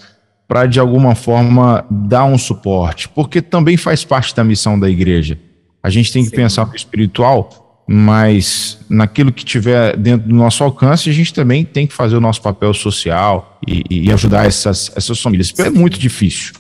[0.47, 3.09] para de alguma forma dar um suporte?
[3.09, 5.37] Porque também faz parte da missão da igreja.
[5.83, 6.35] A gente tem que Sim.
[6.37, 7.60] pensar no espiritual,
[7.93, 12.21] mas naquilo que tiver dentro do nosso alcance, a gente também tem que fazer o
[12.21, 15.53] nosso papel social e, e ajudar essas, essas famílias.
[15.59, 16.53] É muito difícil.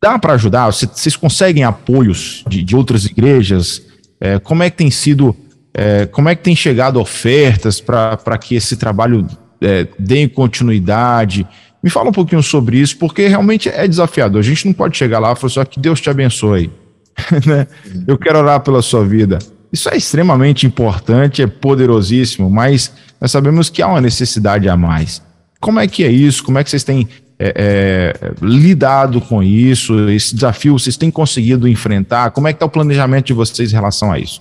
[0.00, 0.70] Dá para ajudar?
[0.70, 3.82] Vocês conseguem apoios de, de outras igrejas?
[4.18, 5.36] É, como é que tem sido
[5.74, 9.26] é, como é que tem chegado ofertas para que esse trabalho
[9.60, 11.46] é, dê continuidade?
[11.82, 14.40] Me fala um pouquinho sobre isso, porque realmente é desafiador.
[14.40, 16.70] A gente não pode chegar lá e falar só assim, que Deus te abençoe.
[17.46, 17.66] né?
[18.06, 19.38] Eu quero orar pela sua vida.
[19.74, 25.20] Isso é extremamente importante, é poderosíssimo, mas nós sabemos que há uma necessidade a mais.
[25.60, 26.44] Como é que é isso?
[26.44, 30.08] Como é que vocês têm é, é, lidado com isso?
[30.08, 32.30] Esse desafio vocês têm conseguido enfrentar?
[32.30, 34.40] Como é que está o planejamento de vocês em relação a isso?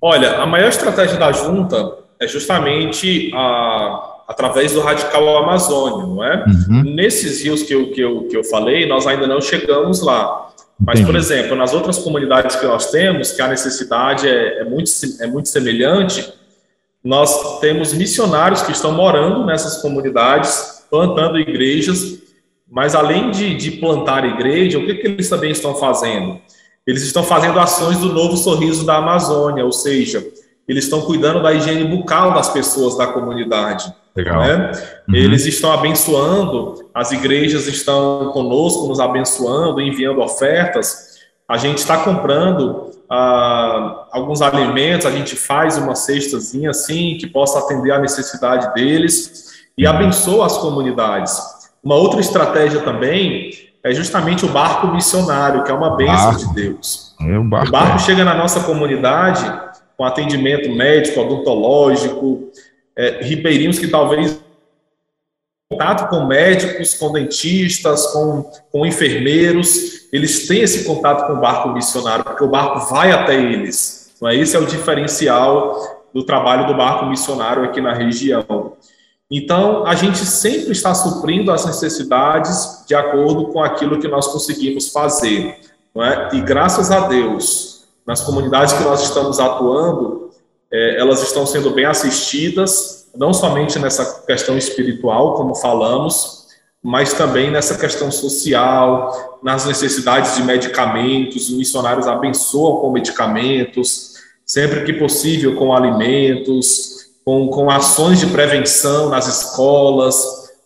[0.00, 6.44] Olha, a maior estratégia da junta é justamente a, através do Radical Amazônia, não é?
[6.46, 6.94] Uhum.
[6.94, 10.49] Nesses rios que eu, que, eu, que eu falei, nós ainda não chegamos lá.
[10.80, 14.90] Mas, por exemplo, nas outras comunidades que nós temos, que a necessidade é, é, muito,
[15.20, 16.32] é muito semelhante,
[17.04, 22.18] nós temos missionários que estão morando nessas comunidades, plantando igrejas,
[22.70, 26.40] mas além de, de plantar igreja, o que, que eles também estão fazendo?
[26.86, 30.26] Eles estão fazendo ações do novo sorriso da Amazônia, ou seja,
[30.66, 33.92] eles estão cuidando da higiene bucal das pessoas da comunidade.
[34.14, 34.40] Legal.
[34.42, 34.72] Né?
[35.08, 35.14] Uhum.
[35.14, 41.18] Eles estão abençoando, as igrejas estão conosco, nos abençoando, enviando ofertas.
[41.48, 47.58] A gente está comprando ah, alguns alimentos, a gente faz uma cestazinha assim, que possa
[47.58, 49.92] atender a necessidade deles e uhum.
[49.92, 51.38] abençoa as comunidades.
[51.82, 53.50] Uma outra estratégia também
[53.82, 56.48] é justamente o barco missionário, que é uma bênção barco.
[56.48, 57.14] de Deus.
[57.20, 57.98] É, o barco, o barco é.
[57.98, 62.50] chega na nossa comunidade com atendimento médico, odontológico,
[62.96, 64.40] é, ribeirinhos que talvez
[65.70, 71.68] contato com médicos, com dentistas, com, com enfermeiros, eles têm esse contato com o barco
[71.68, 74.12] missionário, porque o barco vai até eles.
[74.20, 74.36] Não é?
[74.36, 78.72] Esse é o diferencial do trabalho do barco missionário aqui na região.
[79.30, 84.88] Então, a gente sempre está suprindo as necessidades de acordo com aquilo que nós conseguimos
[84.88, 85.56] fazer.
[85.94, 86.30] Não é?
[86.32, 90.29] E graças a Deus, nas comunidades que nós estamos atuando,
[90.72, 96.46] é, elas estão sendo bem assistidas, não somente nessa questão espiritual, como falamos,
[96.82, 101.48] mas também nessa questão social, nas necessidades de medicamentos.
[101.48, 104.14] Os missionários abençoam com medicamentos,
[104.46, 110.16] sempre que possível com alimentos com, com ações de prevenção nas escolas,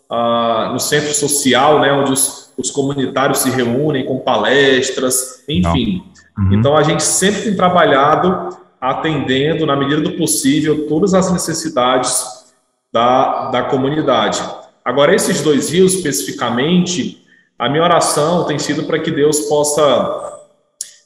[0.09, 6.03] ah, no centro social, né, onde os, os comunitários se reúnem com palestras, enfim.
[6.39, 6.55] Uhum.
[6.55, 8.57] Então, a gente sempre tem trabalhado
[8.91, 12.55] atendendo, na medida do possível, todas as necessidades
[12.93, 14.43] da, da comunidade.
[14.85, 17.25] Agora, esses dois rios, especificamente,
[17.59, 20.43] a minha oração tem sido para que Deus possa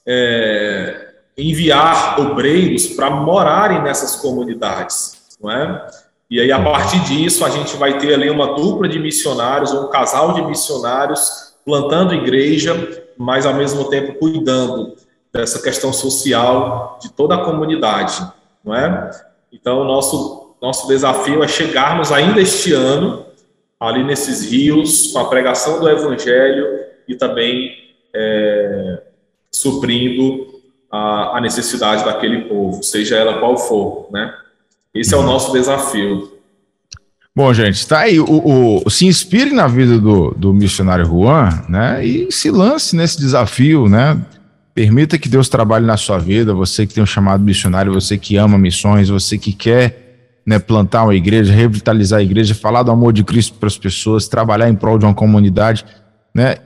[0.06, 5.86] é, enviar obreiros para morarem nessas comunidades não é?
[6.30, 9.88] E aí, a partir disso, a gente vai ter ali uma dupla de missionários, um
[9.88, 14.94] casal de missionários plantando igreja, mas ao mesmo tempo cuidando
[15.32, 18.20] dessa questão social de toda a comunidade,
[18.64, 19.10] não é?
[19.52, 23.26] Então, nosso, nosso desafio é chegarmos ainda este ano
[23.78, 26.66] ali nesses rios, com a pregação do evangelho
[27.06, 27.72] e também
[28.14, 29.02] é,
[29.52, 30.60] suprindo
[30.90, 34.34] a, a necessidade daquele povo, seja ela qual for, né?
[34.94, 36.38] Esse é o nosso desafio.
[37.36, 38.18] Bom, gente, está aí.
[38.18, 42.04] O, o, se inspire na vida do, do missionário Juan, né?
[42.04, 44.20] E se lance nesse desafio, né?
[44.74, 46.54] Permita que Deus trabalhe na sua vida.
[46.54, 51.04] Você que tem um chamado missionário, você que ama missões, você que quer né, plantar
[51.04, 54.74] uma igreja, revitalizar a igreja, falar do amor de Cristo para as pessoas, trabalhar em
[54.74, 55.84] prol de uma comunidade,
[56.34, 56.56] né?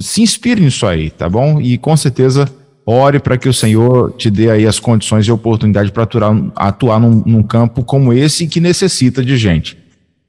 [0.00, 1.60] Se inspire nisso aí, tá bom?
[1.60, 2.48] E com certeza
[2.90, 6.98] Ore para que o Senhor te dê aí as condições e oportunidade para atuar, atuar
[6.98, 9.76] num, num, campo como esse que necessita de gente.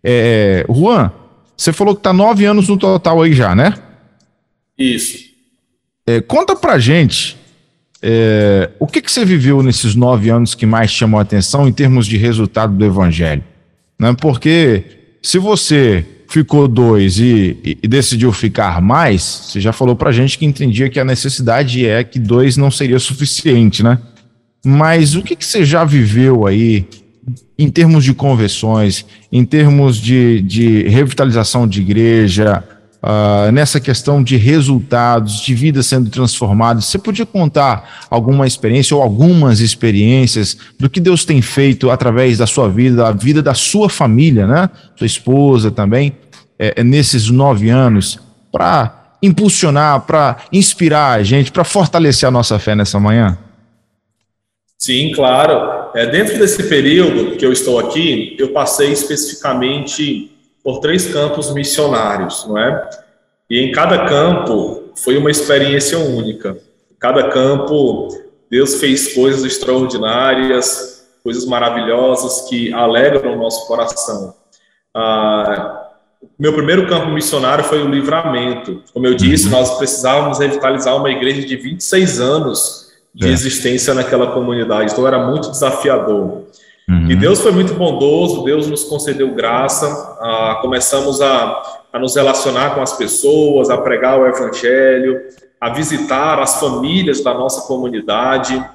[0.03, 1.09] É, Juan,
[1.55, 3.75] você falou que está nove anos no total aí já, né?
[4.77, 5.28] Isso.
[6.09, 7.37] É, conta pra gente
[8.01, 11.71] é, o que, que você viveu nesses nove anos que mais chamou a atenção em
[11.71, 13.43] termos de resultado do Evangelho?
[13.99, 14.15] Né?
[14.19, 14.83] Porque
[15.21, 20.47] se você ficou dois e, e, decidiu ficar mais, você já falou pra gente que
[20.47, 23.99] entendia que a necessidade é que dois não seria suficiente, né?
[24.65, 26.87] Mas o que, que você já viveu aí
[27.57, 32.63] em termos de conversões, em termos de, de revitalização de igreja,
[33.03, 36.81] uh, nessa questão de resultados, de vida sendo transformada.
[36.81, 42.47] Você podia contar alguma experiência ou algumas experiências do que Deus tem feito através da
[42.47, 44.69] sua vida, da vida da sua família, né?
[44.95, 46.13] Sua esposa também,
[46.57, 48.19] é, é nesses nove anos,
[48.51, 53.37] para impulsionar, para inspirar a gente, para fortalecer a nossa fé nessa manhã?
[54.77, 55.89] Sim, claro.
[55.93, 60.31] É, dentro desse período que eu estou aqui, eu passei especificamente
[60.63, 62.89] por três campos missionários, não é?
[63.49, 66.57] E em cada campo foi uma experiência única.
[66.99, 68.09] Cada campo,
[68.49, 74.35] Deus fez coisas extraordinárias, coisas maravilhosas que alegram o nosso coração.
[74.93, 75.87] Ah,
[76.37, 78.83] meu primeiro campo missionário foi o livramento.
[78.93, 79.51] Como eu disse, uhum.
[79.51, 83.31] nós precisávamos revitalizar uma igreja de 26 anos de é.
[83.31, 86.43] existência naquela comunidade, então era muito desafiador.
[86.89, 87.11] Uhum.
[87.11, 92.73] E Deus foi muito bondoso, Deus nos concedeu graça, ah, começamos a, a nos relacionar
[92.73, 95.21] com as pessoas, a pregar o Evangelho,
[95.61, 98.65] a visitar as famílias da nossa comunidade.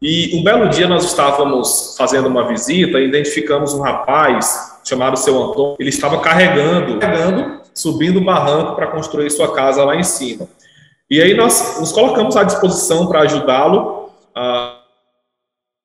[0.00, 5.36] E um belo dia nós estávamos fazendo uma visita e identificamos um rapaz chamado seu
[5.42, 5.76] Antônio.
[5.78, 10.48] Ele estava carregando, carregando, subindo o barranco para construir sua casa lá em cima.
[11.10, 14.08] E aí nós nos colocamos à disposição para ajudá-lo.
[14.34, 14.80] Uh,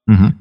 [0.09, 0.33] uhum.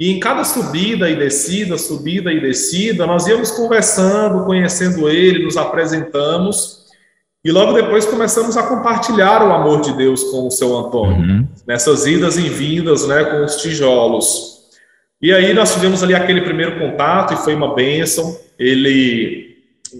[0.00, 5.58] E em cada subida e descida, subida e descida, nós íamos conversando, conhecendo ele, nos
[5.58, 6.86] apresentamos.
[7.44, 11.48] E logo depois começamos a compartilhar o amor de Deus com o seu Antônio, uhum.
[11.66, 14.60] nessas idas e vindas né, com os tijolos.
[15.20, 18.34] E aí nós tivemos ali aquele primeiro contato e foi uma bênção.
[18.58, 19.54] Ele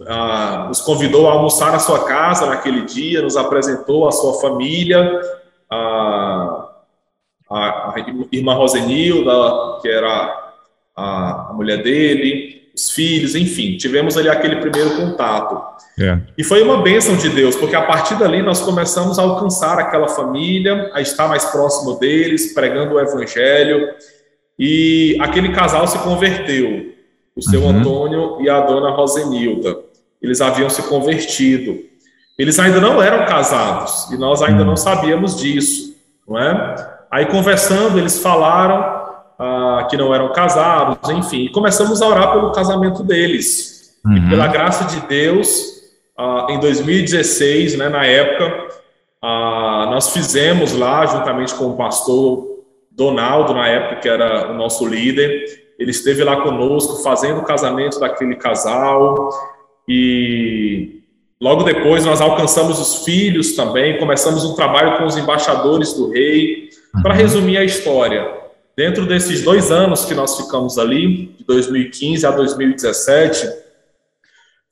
[0.06, 5.20] ah, nos convidou a almoçar na sua casa naquele dia, nos apresentou a sua família.
[5.70, 6.69] Ah,
[7.50, 7.94] a,
[8.30, 9.32] irmã Rosenilda,
[9.82, 10.52] que era
[10.96, 15.60] a, a, mulher dele, os filhos, enfim, tivemos ali aquele primeiro contato.
[15.98, 16.18] É.
[16.38, 20.08] E foi uma bênção de Deus, porque a partir dali nós começamos a alcançar aquela
[20.08, 23.88] família, a estar mais próximo deles, pregando o evangelho,
[24.58, 26.92] e aquele casal se converteu,
[27.34, 27.70] o seu uhum.
[27.70, 29.76] Antônio e a dona Rosenilda.
[30.22, 31.78] Eles haviam se convertido.
[32.38, 35.94] Eles ainda não eram casados, e nós ainda não sabíamos disso,
[36.26, 36.89] não é?
[37.10, 39.00] Aí, conversando, eles falaram
[39.38, 43.98] ah, que não eram casados, enfim, e começamos a orar pelo casamento deles.
[44.04, 44.16] Uhum.
[44.16, 45.80] E pela graça de Deus,
[46.16, 48.68] ah, em 2016, né, na época,
[49.22, 52.48] ah, nós fizemos lá, juntamente com o pastor
[52.90, 55.44] Donaldo, na época, que era o nosso líder,
[55.78, 59.30] ele esteve lá conosco fazendo o casamento daquele casal
[59.88, 61.00] e
[61.40, 66.68] logo depois nós alcançamos os filhos também, começamos um trabalho com os embaixadores do rei
[67.02, 68.28] para resumir a história,
[68.76, 73.48] dentro desses dois anos que nós ficamos ali, de 2015 a 2017,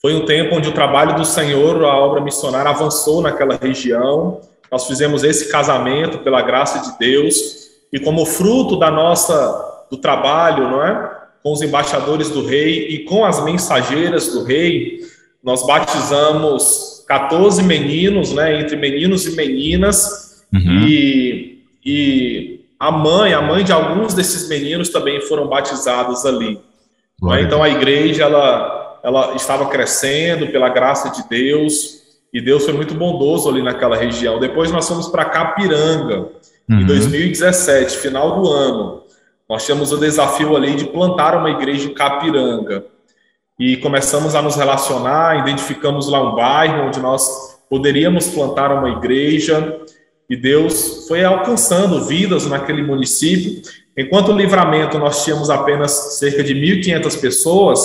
[0.01, 4.41] foi um tempo onde o trabalho do Senhor, a obra missionária, avançou naquela região.
[4.71, 10.71] Nós fizemos esse casamento pela graça de Deus e como fruto da nossa do trabalho,
[10.71, 15.01] não é, com os embaixadores do rei e com as mensageiras do rei,
[15.43, 20.87] nós batizamos 14 meninos, né, entre meninos e meninas, uhum.
[20.87, 21.48] e
[21.91, 26.61] e a mãe, a mãe de alguns desses meninos também foram batizados ali.
[27.23, 27.41] Né?
[27.41, 32.93] Então a igreja ela, ela estava crescendo pela graça de Deus e Deus foi muito
[32.93, 34.39] bondoso ali naquela região.
[34.39, 36.29] Depois nós fomos para Capiranga
[36.69, 36.81] uhum.
[36.81, 39.05] em 2017, final do ano.
[39.49, 42.85] Nós tínhamos o desafio ali de plantar uma igreja em Capiranga
[43.59, 49.81] e começamos a nos relacionar, identificamos lá um bairro onde nós poderíamos plantar uma igreja
[50.29, 53.63] e Deus foi alcançando vidas naquele município.
[53.97, 57.81] Enquanto o livramento nós tínhamos apenas cerca de 1.500 pessoas,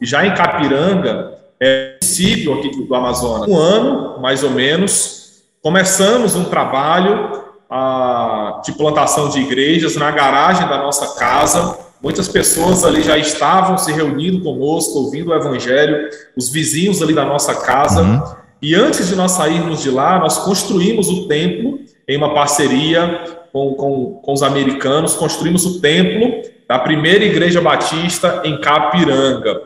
[0.00, 6.44] já em Capiranga, é município aqui do Amazonas, um ano mais ou menos, começamos um
[6.44, 11.78] trabalho ah, de plantação de igrejas na garagem da nossa casa.
[12.02, 17.24] Muitas pessoas ali já estavam se reunindo conosco, ouvindo o evangelho, os vizinhos ali da
[17.24, 18.02] nossa casa.
[18.02, 18.22] Uhum.
[18.60, 21.78] E antes de nós sairmos de lá, nós construímos o templo
[22.12, 28.42] em uma parceria com, com, com os americanos, construímos o templo da primeira igreja batista
[28.44, 29.62] em Capiranga.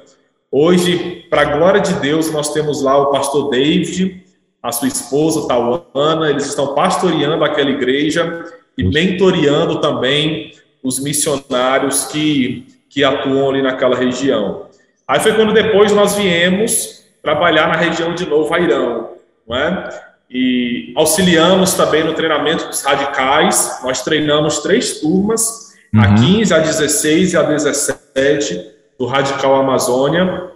[0.51, 4.25] Hoje, para a glória de Deus, nós temos lá o pastor David,
[4.63, 8.45] a sua esposa, Tauana, eles estão pastoreando aquela igreja
[8.79, 14.67] e mentoreando também os missionários que, que atuam ali naquela região.
[15.07, 19.11] Aí foi quando depois nós viemos trabalhar na região de Novo Airão,
[19.47, 20.06] não é?
[20.31, 23.81] E auxiliamos também no treinamento dos radicais.
[23.83, 26.01] Nós treinamos três turmas, uhum.
[26.01, 28.61] a 15, a 16 e a 17
[28.99, 30.51] do Radical Amazônia.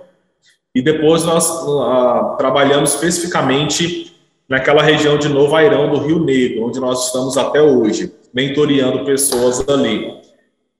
[0.74, 4.16] E depois nós uh, trabalhamos especificamente
[4.48, 9.66] naquela região de Novo Airão do Rio Negro, onde nós estamos até hoje, mentoreando pessoas
[9.68, 10.12] ali.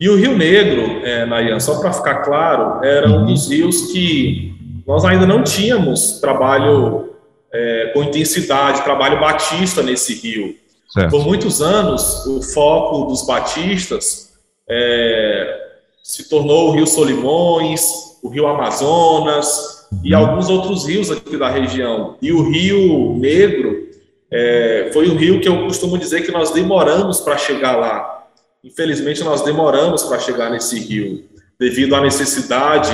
[0.01, 4.55] E o Rio Negro, é, Nayan, só para ficar claro, era um dos rios que
[4.87, 7.10] nós ainda não tínhamos trabalho
[7.53, 10.57] é, com intensidade, trabalho batista nesse rio.
[10.89, 11.11] Certo.
[11.11, 14.33] Por muitos anos, o foco dos batistas
[14.69, 15.69] é,
[16.03, 17.83] se tornou o Rio Solimões,
[18.23, 20.21] o Rio Amazonas e uhum.
[20.21, 22.17] alguns outros rios aqui da região.
[22.21, 23.89] E o Rio Negro
[24.31, 28.29] é, foi um rio que eu costumo dizer que nós demoramos para chegar lá.
[28.63, 31.25] Infelizmente, nós demoramos para chegar nesse rio,
[31.59, 32.93] devido à necessidade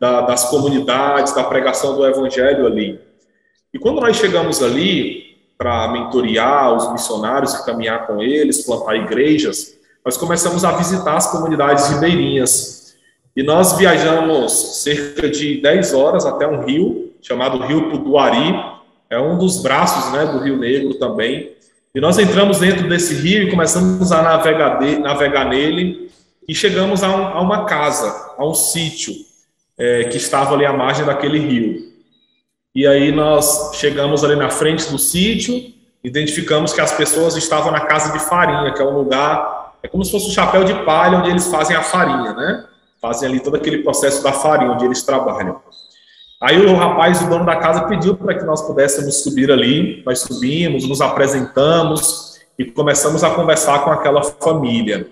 [0.00, 2.98] da, das comunidades, da pregação do evangelho ali.
[3.72, 9.74] E quando nós chegamos ali para mentorear os missionários e caminhar com eles, plantar igrejas,
[10.04, 12.94] nós começamos a visitar as comunidades ribeirinhas.
[13.36, 18.52] E nós viajamos cerca de 10 horas até um rio chamado Rio Puduari,
[19.08, 21.52] é um dos braços né, do Rio Negro também.
[21.94, 26.10] E nós entramos dentro desse rio e começamos a navegar, de, navegar nele
[26.48, 29.14] e chegamos a, um, a, uma casa, a um sítio
[29.78, 31.91] é, que estava ali à margem daquele rio.
[32.74, 37.80] E aí nós chegamos ali na frente do sítio, identificamos que as pessoas estavam na
[37.80, 41.18] casa de farinha, que é um lugar, é como se fosse um chapéu de palha
[41.18, 42.64] onde eles fazem a farinha, né?
[43.00, 45.60] Fazem ali todo aquele processo da farinha onde eles trabalham.
[46.40, 50.02] Aí o rapaz, o dono da casa, pediu para que nós pudéssemos subir ali.
[50.04, 55.08] Nós subimos, nos apresentamos e começamos a conversar com aquela família.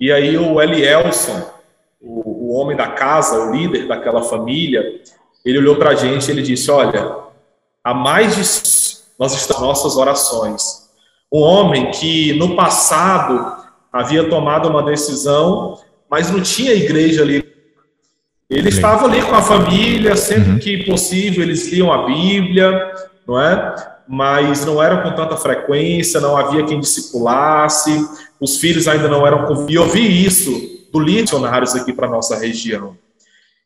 [0.00, 1.40] E aí o Elielson,
[2.00, 4.82] o, o homem da casa, o líder daquela família,
[5.46, 7.14] ele olhou para a gente e ele disse: Olha,
[7.84, 10.86] há mais de nós estamos nossas orações.
[11.32, 13.56] Um homem que no passado
[13.92, 15.78] havia tomado uma decisão,
[16.10, 17.44] mas não tinha igreja ali.
[18.50, 20.58] Ele estava ali com a família, sempre uhum.
[20.58, 22.92] que possível eles liam a Bíblia,
[23.26, 23.74] não é?
[24.08, 28.06] Mas não era com tanta frequência, não havia quem discipulasse,
[28.40, 29.66] os filhos ainda não eram.
[29.68, 30.50] E eu vi isso
[30.92, 32.96] do missionários aqui para nossa região.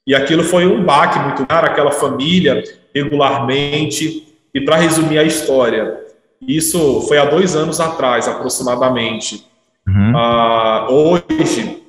[0.06, 2.62] E aquilo foi um baque muito grande, aquela família
[2.94, 4.26] regularmente.
[4.54, 6.00] E para resumir a história,
[6.46, 9.46] isso foi há dois anos atrás, aproximadamente.
[9.86, 10.16] Uhum.
[10.16, 11.82] Ah, hoje,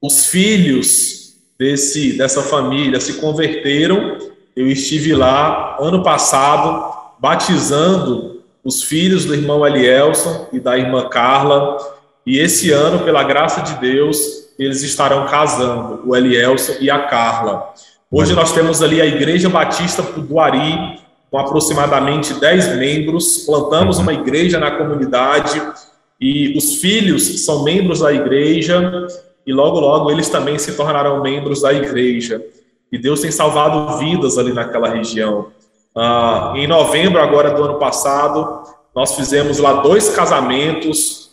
[0.00, 4.16] os filhos desse, dessa família se converteram.
[4.54, 11.76] Eu estive lá ano passado, batizando os filhos do irmão Elielson e da irmã Carla.
[12.24, 17.72] E esse ano, pela graça de Deus, eles estarão casando, o Elielson e a Carla.
[18.10, 20.98] Hoje nós temos ali a Igreja Batista Puduari,
[21.30, 23.44] com aproximadamente 10 membros.
[23.46, 25.62] Plantamos uma igreja na comunidade
[26.20, 29.06] e os filhos são membros da igreja
[29.46, 32.42] e logo, logo eles também se tornarão membros da igreja.
[32.90, 35.48] E Deus tem salvado vidas ali naquela região.
[35.94, 38.62] Ah, em novembro, agora do ano passado,
[38.94, 41.27] nós fizemos lá dois casamentos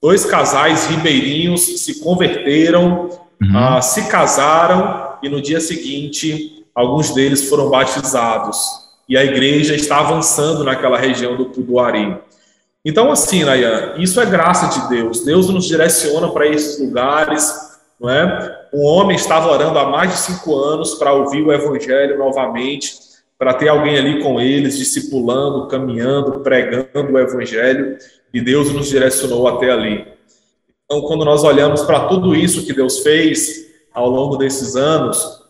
[0.00, 3.10] Dois casais ribeirinhos se converteram,
[3.42, 3.78] uhum.
[3.78, 8.58] uh, se casaram e no dia seguinte alguns deles foram batizados.
[9.08, 12.16] E a igreja está avançando naquela região do Puduari.
[12.84, 15.24] Então, assim, Nayan, isso é graça de Deus.
[15.24, 17.52] Deus nos direciona para esses lugares,
[18.00, 18.66] não é?
[18.72, 22.94] Um homem estava orando há mais de cinco anos para ouvir o evangelho novamente,
[23.38, 27.96] para ter alguém ali com eles, discipulando, caminhando, pregando o evangelho
[28.34, 30.06] e Deus nos direcionou até ali.
[30.84, 35.42] Então, quando nós olhamos para tudo isso que Deus fez ao longo desses anos,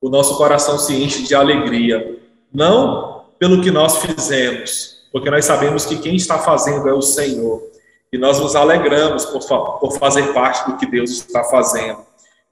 [0.00, 2.18] o nosso coração se enche de alegria,
[2.52, 7.62] não pelo que nós fizemos, porque nós sabemos que quem está fazendo é o Senhor,
[8.12, 9.40] e nós nos alegramos por,
[9.78, 11.98] por fazer parte do que Deus está fazendo.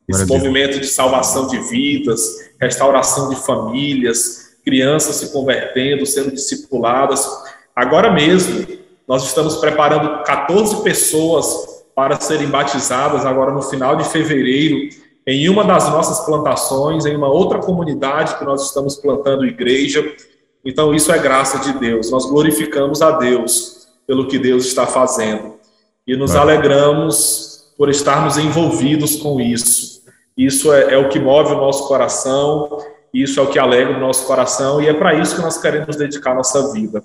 [0.09, 2.23] Esse movimento de salvação de vidas,
[2.59, 7.27] restauração de famílias, crianças se convertendo, sendo discipuladas.
[7.75, 8.67] Agora mesmo,
[9.07, 14.91] nós estamos preparando 14 pessoas para serem batizadas agora no final de fevereiro,
[15.27, 20.05] em uma das nossas plantações, em uma outra comunidade que nós estamos plantando igreja.
[20.63, 22.11] Então, isso é graça de Deus.
[22.11, 25.55] Nós glorificamos a Deus pelo que Deus está fazendo
[26.07, 26.39] e nos é.
[26.39, 30.03] alegramos por estarmos envolvidos com isso.
[30.37, 32.79] Isso é, é o que move o nosso coração,
[33.13, 35.97] isso é o que alegra o nosso coração e é para isso que nós queremos
[35.97, 37.03] dedicar nossa vida.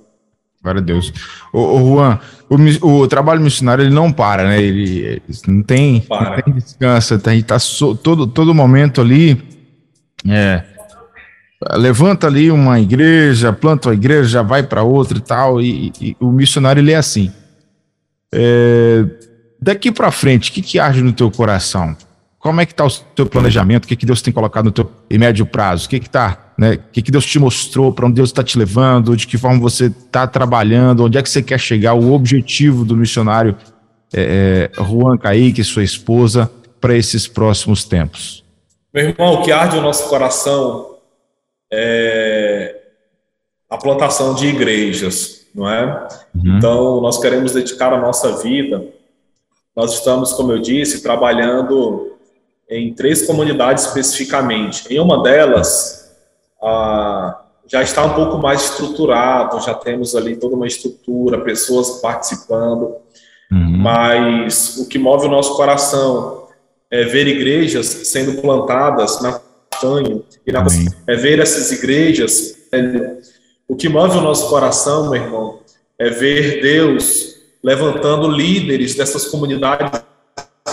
[0.61, 1.11] Glória a Deus.
[1.51, 4.61] O, o Juan, o, o, trabalho missionário ele não para, né?
[4.61, 9.43] Ele, ele não, tem, não tem descansa, tá, tá so, todo, todo momento ali.
[10.25, 10.63] É,
[11.73, 15.61] levanta ali uma igreja, planta uma igreja, já vai para outra e tal.
[15.61, 17.29] E, e, o missionário ele é assim.
[18.33, 19.03] É,
[19.61, 21.95] daqui para frente, o que, que age no teu coração?
[22.43, 23.85] Como é que está o teu planejamento?
[23.85, 25.85] O que, que Deus tem colocado no teu em médio prazo?
[25.85, 26.73] O que está, né?
[26.73, 27.93] O que, que Deus te mostrou?
[27.93, 29.15] Para onde Deus está te levando?
[29.15, 31.05] De que forma você está trabalhando?
[31.05, 31.93] Onde é que você quer chegar?
[31.93, 33.55] O objetivo do missionário
[34.13, 38.43] é, é, Juan Kaique, sua esposa, para esses próximos tempos?
[38.93, 40.97] Meu irmão, o que arde o nosso coração
[41.71, 42.75] é
[43.69, 46.09] a plantação de igrejas, não é?
[46.35, 46.57] Uhum.
[46.57, 48.85] Então, nós queremos dedicar a nossa vida.
[49.73, 52.12] Nós estamos, como eu disse, trabalhando
[52.73, 54.91] em três comunidades especificamente.
[54.91, 56.11] Em uma delas,
[57.67, 62.95] já está um pouco mais estruturado, já temos ali toda uma estrutura, pessoas participando,
[63.51, 63.77] uhum.
[63.77, 66.47] mas o que move o nosso coração
[66.89, 69.39] é ver igrejas sendo plantadas na
[69.73, 70.65] montanha, e na,
[71.07, 72.55] é ver essas igrejas.
[72.71, 73.17] É,
[73.67, 75.59] o que move o nosso coração, meu irmão,
[75.97, 80.03] é ver Deus levantando líderes dessas comunidades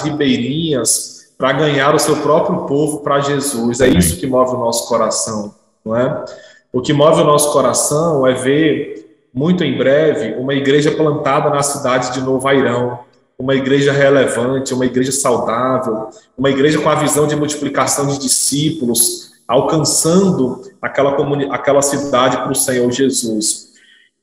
[0.03, 3.81] ribeirinhas, para ganhar o seu próprio povo para Jesus.
[3.81, 6.23] É isso que move o nosso coração, não é?
[6.71, 11.63] O que move o nosso coração é ver muito em breve uma igreja plantada na
[11.63, 13.01] cidade de Novo Airão,
[13.39, 19.31] uma igreja relevante, uma igreja saudável, uma igreja com a visão de multiplicação de discípulos,
[19.49, 21.17] alcançando aquela,
[21.55, 23.71] aquela cidade para o Senhor Jesus.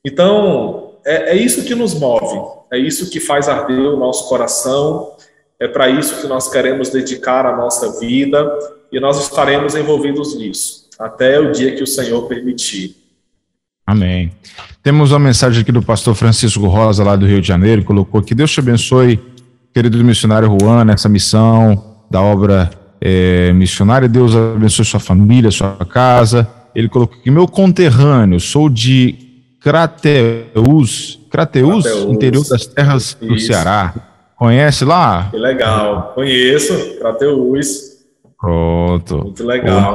[0.04, 2.40] Então, é, é isso que nos move,
[2.70, 5.16] é isso que faz arder o nosso coração,
[5.60, 8.48] é para isso que nós queremos dedicar a nossa vida
[8.92, 12.96] e nós estaremos envolvidos nisso, até o dia que o Senhor permitir.
[13.86, 14.30] Amém.
[14.82, 18.34] Temos uma mensagem aqui do pastor Francisco Rosa, lá do Rio de Janeiro, colocou que
[18.34, 19.18] Deus te abençoe,
[19.74, 24.08] querido missionário Juan, nessa missão da obra é, missionária.
[24.08, 26.48] Deus abençoe sua família, sua casa.
[26.74, 29.16] Ele colocou que meu conterrâneo, sou de
[29.60, 32.12] Crateus, Crateus, Crateus.
[32.12, 33.26] interior das terras Isso.
[33.26, 34.07] do Ceará.
[34.38, 35.28] Conhece lá?
[35.30, 36.12] Que legal.
[36.14, 37.98] Conheço, Crateus.
[38.40, 39.18] Pronto.
[39.18, 39.94] Muito legal.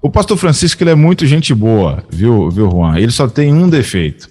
[0.00, 2.96] O pastor Francisco ele é muito gente boa, viu, viu, Juan?
[2.96, 4.30] Ele só tem um defeito.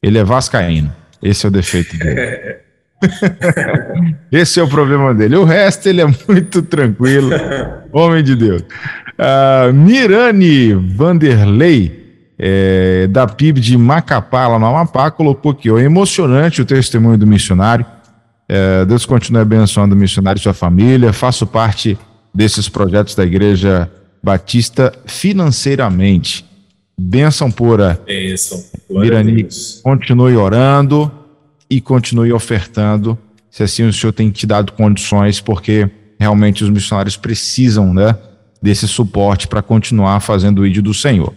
[0.00, 0.92] Ele é vascaíno.
[1.20, 2.56] Esse é o defeito dele.
[4.30, 5.36] Esse é o problema dele.
[5.36, 7.30] O resto ele é muito tranquilo.
[7.92, 8.62] Homem de Deus.
[8.62, 12.04] Uh, Mirani Vanderlei,
[12.38, 17.26] é, da PIB de Macapá, lá no Amapá, colocou aqui: ó, emocionante o testemunho do
[17.26, 17.86] missionário.
[18.48, 21.12] É, Deus continue abençoando o missionário e sua família.
[21.12, 21.98] Faço parte
[22.34, 23.90] desses projetos da Igreja
[24.22, 26.44] Batista financeiramente.
[26.98, 28.00] Bênção pura.
[28.06, 28.62] Bênção.
[28.88, 29.46] Mirani,
[29.82, 31.10] continue orando
[31.68, 33.18] e continue ofertando,
[33.50, 35.90] se assim o Senhor tem te dado condições, porque
[36.20, 38.16] realmente os missionários precisam né,
[38.62, 41.32] desse suporte para continuar fazendo o ídolo do Senhor.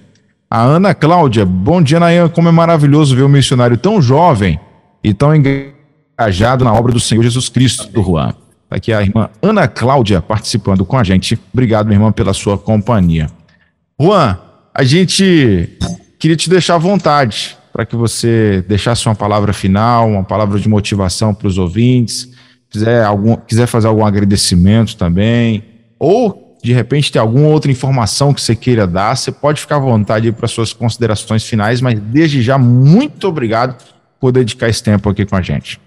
[0.50, 2.30] A Ana Cláudia, bom dia, Nayan.
[2.30, 4.60] Como é maravilhoso ver um missionário tão jovem
[5.04, 5.77] e tão engajado
[6.20, 8.34] engajado na obra do Senhor Jesus Cristo, do Juan.
[8.70, 11.40] Tá aqui a irmã Ana Cláudia participando com a gente.
[11.54, 13.30] Obrigado, minha irmã, pela sua companhia.
[14.00, 14.38] Juan,
[14.74, 15.78] a gente
[16.20, 20.68] queria te deixar à vontade para que você deixasse uma palavra final, uma palavra de
[20.68, 22.28] motivação para os ouvintes,
[22.70, 25.64] quiser, algum, quiser fazer algum agradecimento também,
[26.00, 29.80] ou de repente ter alguma outra informação que você queira dar, você pode ficar à
[29.80, 33.78] vontade para suas considerações finais, mas desde já, muito obrigado
[34.20, 35.80] por dedicar esse tempo aqui com a gente.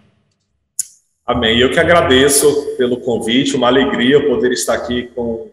[1.31, 1.61] Amém.
[1.61, 5.49] Eu que agradeço pelo convite, uma alegria poder estar aqui com,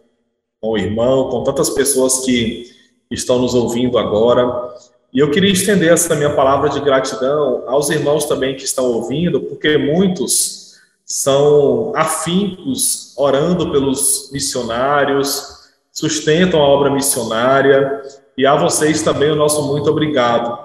[0.59, 2.63] com o irmão, com tantas pessoas que
[3.11, 4.73] estão nos ouvindo agora.
[5.13, 9.39] E eu queria estender essa minha palavra de gratidão aos irmãos também que estão ouvindo,
[9.39, 18.01] porque muitos são afincos orando pelos missionários, sustentam a obra missionária,
[18.35, 20.57] e a vocês também o nosso muito obrigado.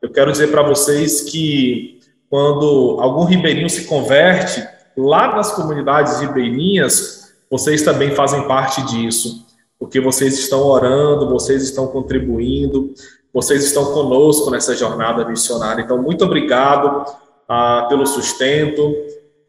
[0.00, 1.93] Eu quero dizer para vocês que
[2.34, 4.66] quando algum ribeirinho se converte,
[4.96, 9.46] lá nas comunidades ribeirinhas, vocês também fazem parte disso,
[9.78, 12.92] porque vocês estão orando, vocês estão contribuindo,
[13.32, 15.82] vocês estão conosco nessa jornada missionária.
[15.82, 17.04] Então, muito obrigado
[17.48, 18.92] ah, pelo sustento,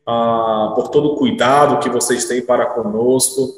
[0.06, 3.50] ah, por todo o cuidado que vocês têm para conosco.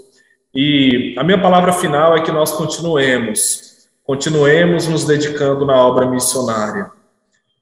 [0.56, 6.96] E a minha palavra final é que nós continuemos, continuemos nos dedicando na obra missionária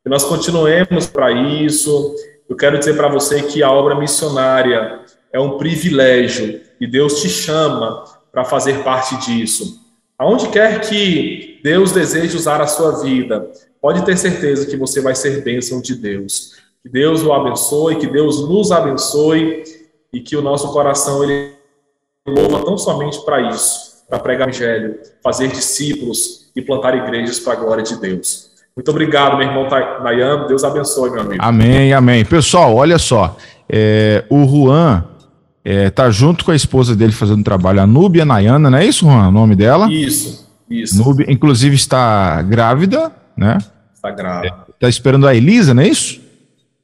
[0.05, 2.15] que nós continuemos para isso.
[2.47, 4.99] Eu quero dizer para você que a obra missionária
[5.33, 9.83] é um privilégio e Deus te chama para fazer parte disso.
[10.15, 13.51] Aonde quer que Deus deseje usar a sua vida,
[13.81, 16.51] pode ter certeza que você vai ser bênção de Deus.
[16.83, 19.63] Que Deus o abençoe, que Deus nos abençoe
[20.13, 21.53] e que o nosso coração ele
[22.27, 27.53] louva tão somente para isso, para pregar o evangelho, fazer discípulos e plantar igrejas para
[27.53, 28.54] a glória de Deus.
[28.76, 29.69] Muito obrigado, meu irmão
[30.03, 30.47] Nayan.
[30.47, 31.41] Deus abençoe, meu amigo.
[31.41, 32.26] Amém, amém.
[32.26, 33.38] Pessoal, olha só.
[33.69, 35.05] É, o Juan
[35.63, 39.05] é, tá junto com a esposa dele fazendo trabalho, a Núbia Nayana, não é isso,
[39.05, 39.30] Juan?
[39.30, 39.91] O nome dela?
[39.91, 40.97] Isso, isso.
[40.97, 43.59] Núbia, inclusive, está grávida, né?
[43.93, 44.53] Está grávida.
[44.73, 46.19] Está esperando a Elisa, não é isso?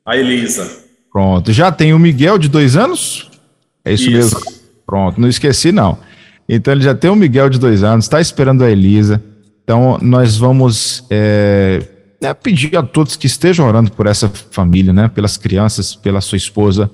[0.06, 0.68] A Elisa.
[1.12, 1.52] Pronto.
[1.52, 3.30] Já tem o Miguel de dois anos?
[3.84, 4.40] É isso, isso.
[4.40, 4.62] mesmo?
[4.86, 5.98] Pronto, não esqueci, não.
[6.48, 9.22] Então ele já tem o Miguel de dois anos, está esperando a Elisa.
[9.64, 11.88] Então, nós vamos é,
[12.22, 16.38] é, pedir a todos que estejam orando por essa família, né, pelas crianças, pela sua
[16.38, 16.90] esposa,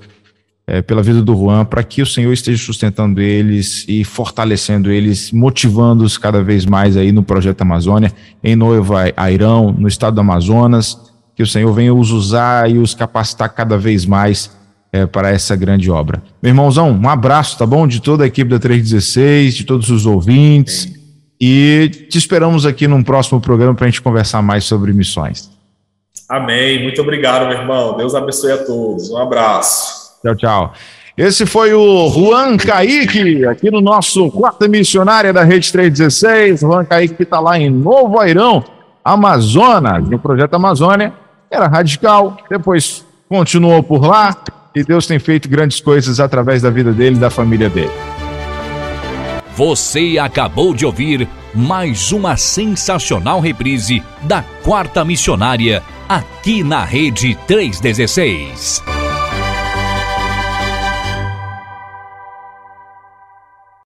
[0.65, 5.32] é, pela vida do Juan, para que o Senhor esteja sustentando eles e fortalecendo eles,
[5.32, 8.11] motivando-os cada vez mais aí no Projeto Amazônia,
[8.43, 10.97] em Noiva Airão, no estado do Amazonas,
[11.36, 14.51] que o Senhor venha os usar e os capacitar cada vez mais
[14.91, 16.22] é, para essa grande obra.
[16.41, 17.88] Meu irmãozão, um abraço, tá bom?
[17.88, 20.97] De toda a equipe da 316, de todos os ouvintes.
[21.40, 25.50] E te esperamos aqui num próximo programa para a gente conversar mais sobre missões.
[26.28, 26.84] Amém.
[26.84, 27.96] Muito obrigado, meu irmão.
[27.96, 29.10] Deus abençoe a todos.
[29.10, 30.18] Um abraço.
[30.22, 30.74] Tchau, tchau.
[31.18, 36.60] Esse foi o Juan Kaique, aqui no nosso quarta missionária da Rede 316.
[36.60, 38.64] Juan Kaique que está lá em Novo Airão,
[39.04, 41.14] Amazonas, no projeto Amazônia.
[41.50, 44.36] Era radical, depois continuou por lá
[44.76, 47.92] e Deus tem feito grandes coisas através da vida dele e da família dele.
[49.58, 58.97] Você acabou de ouvir mais uma sensacional reprise da Quarta Missionária, aqui na Rede 316.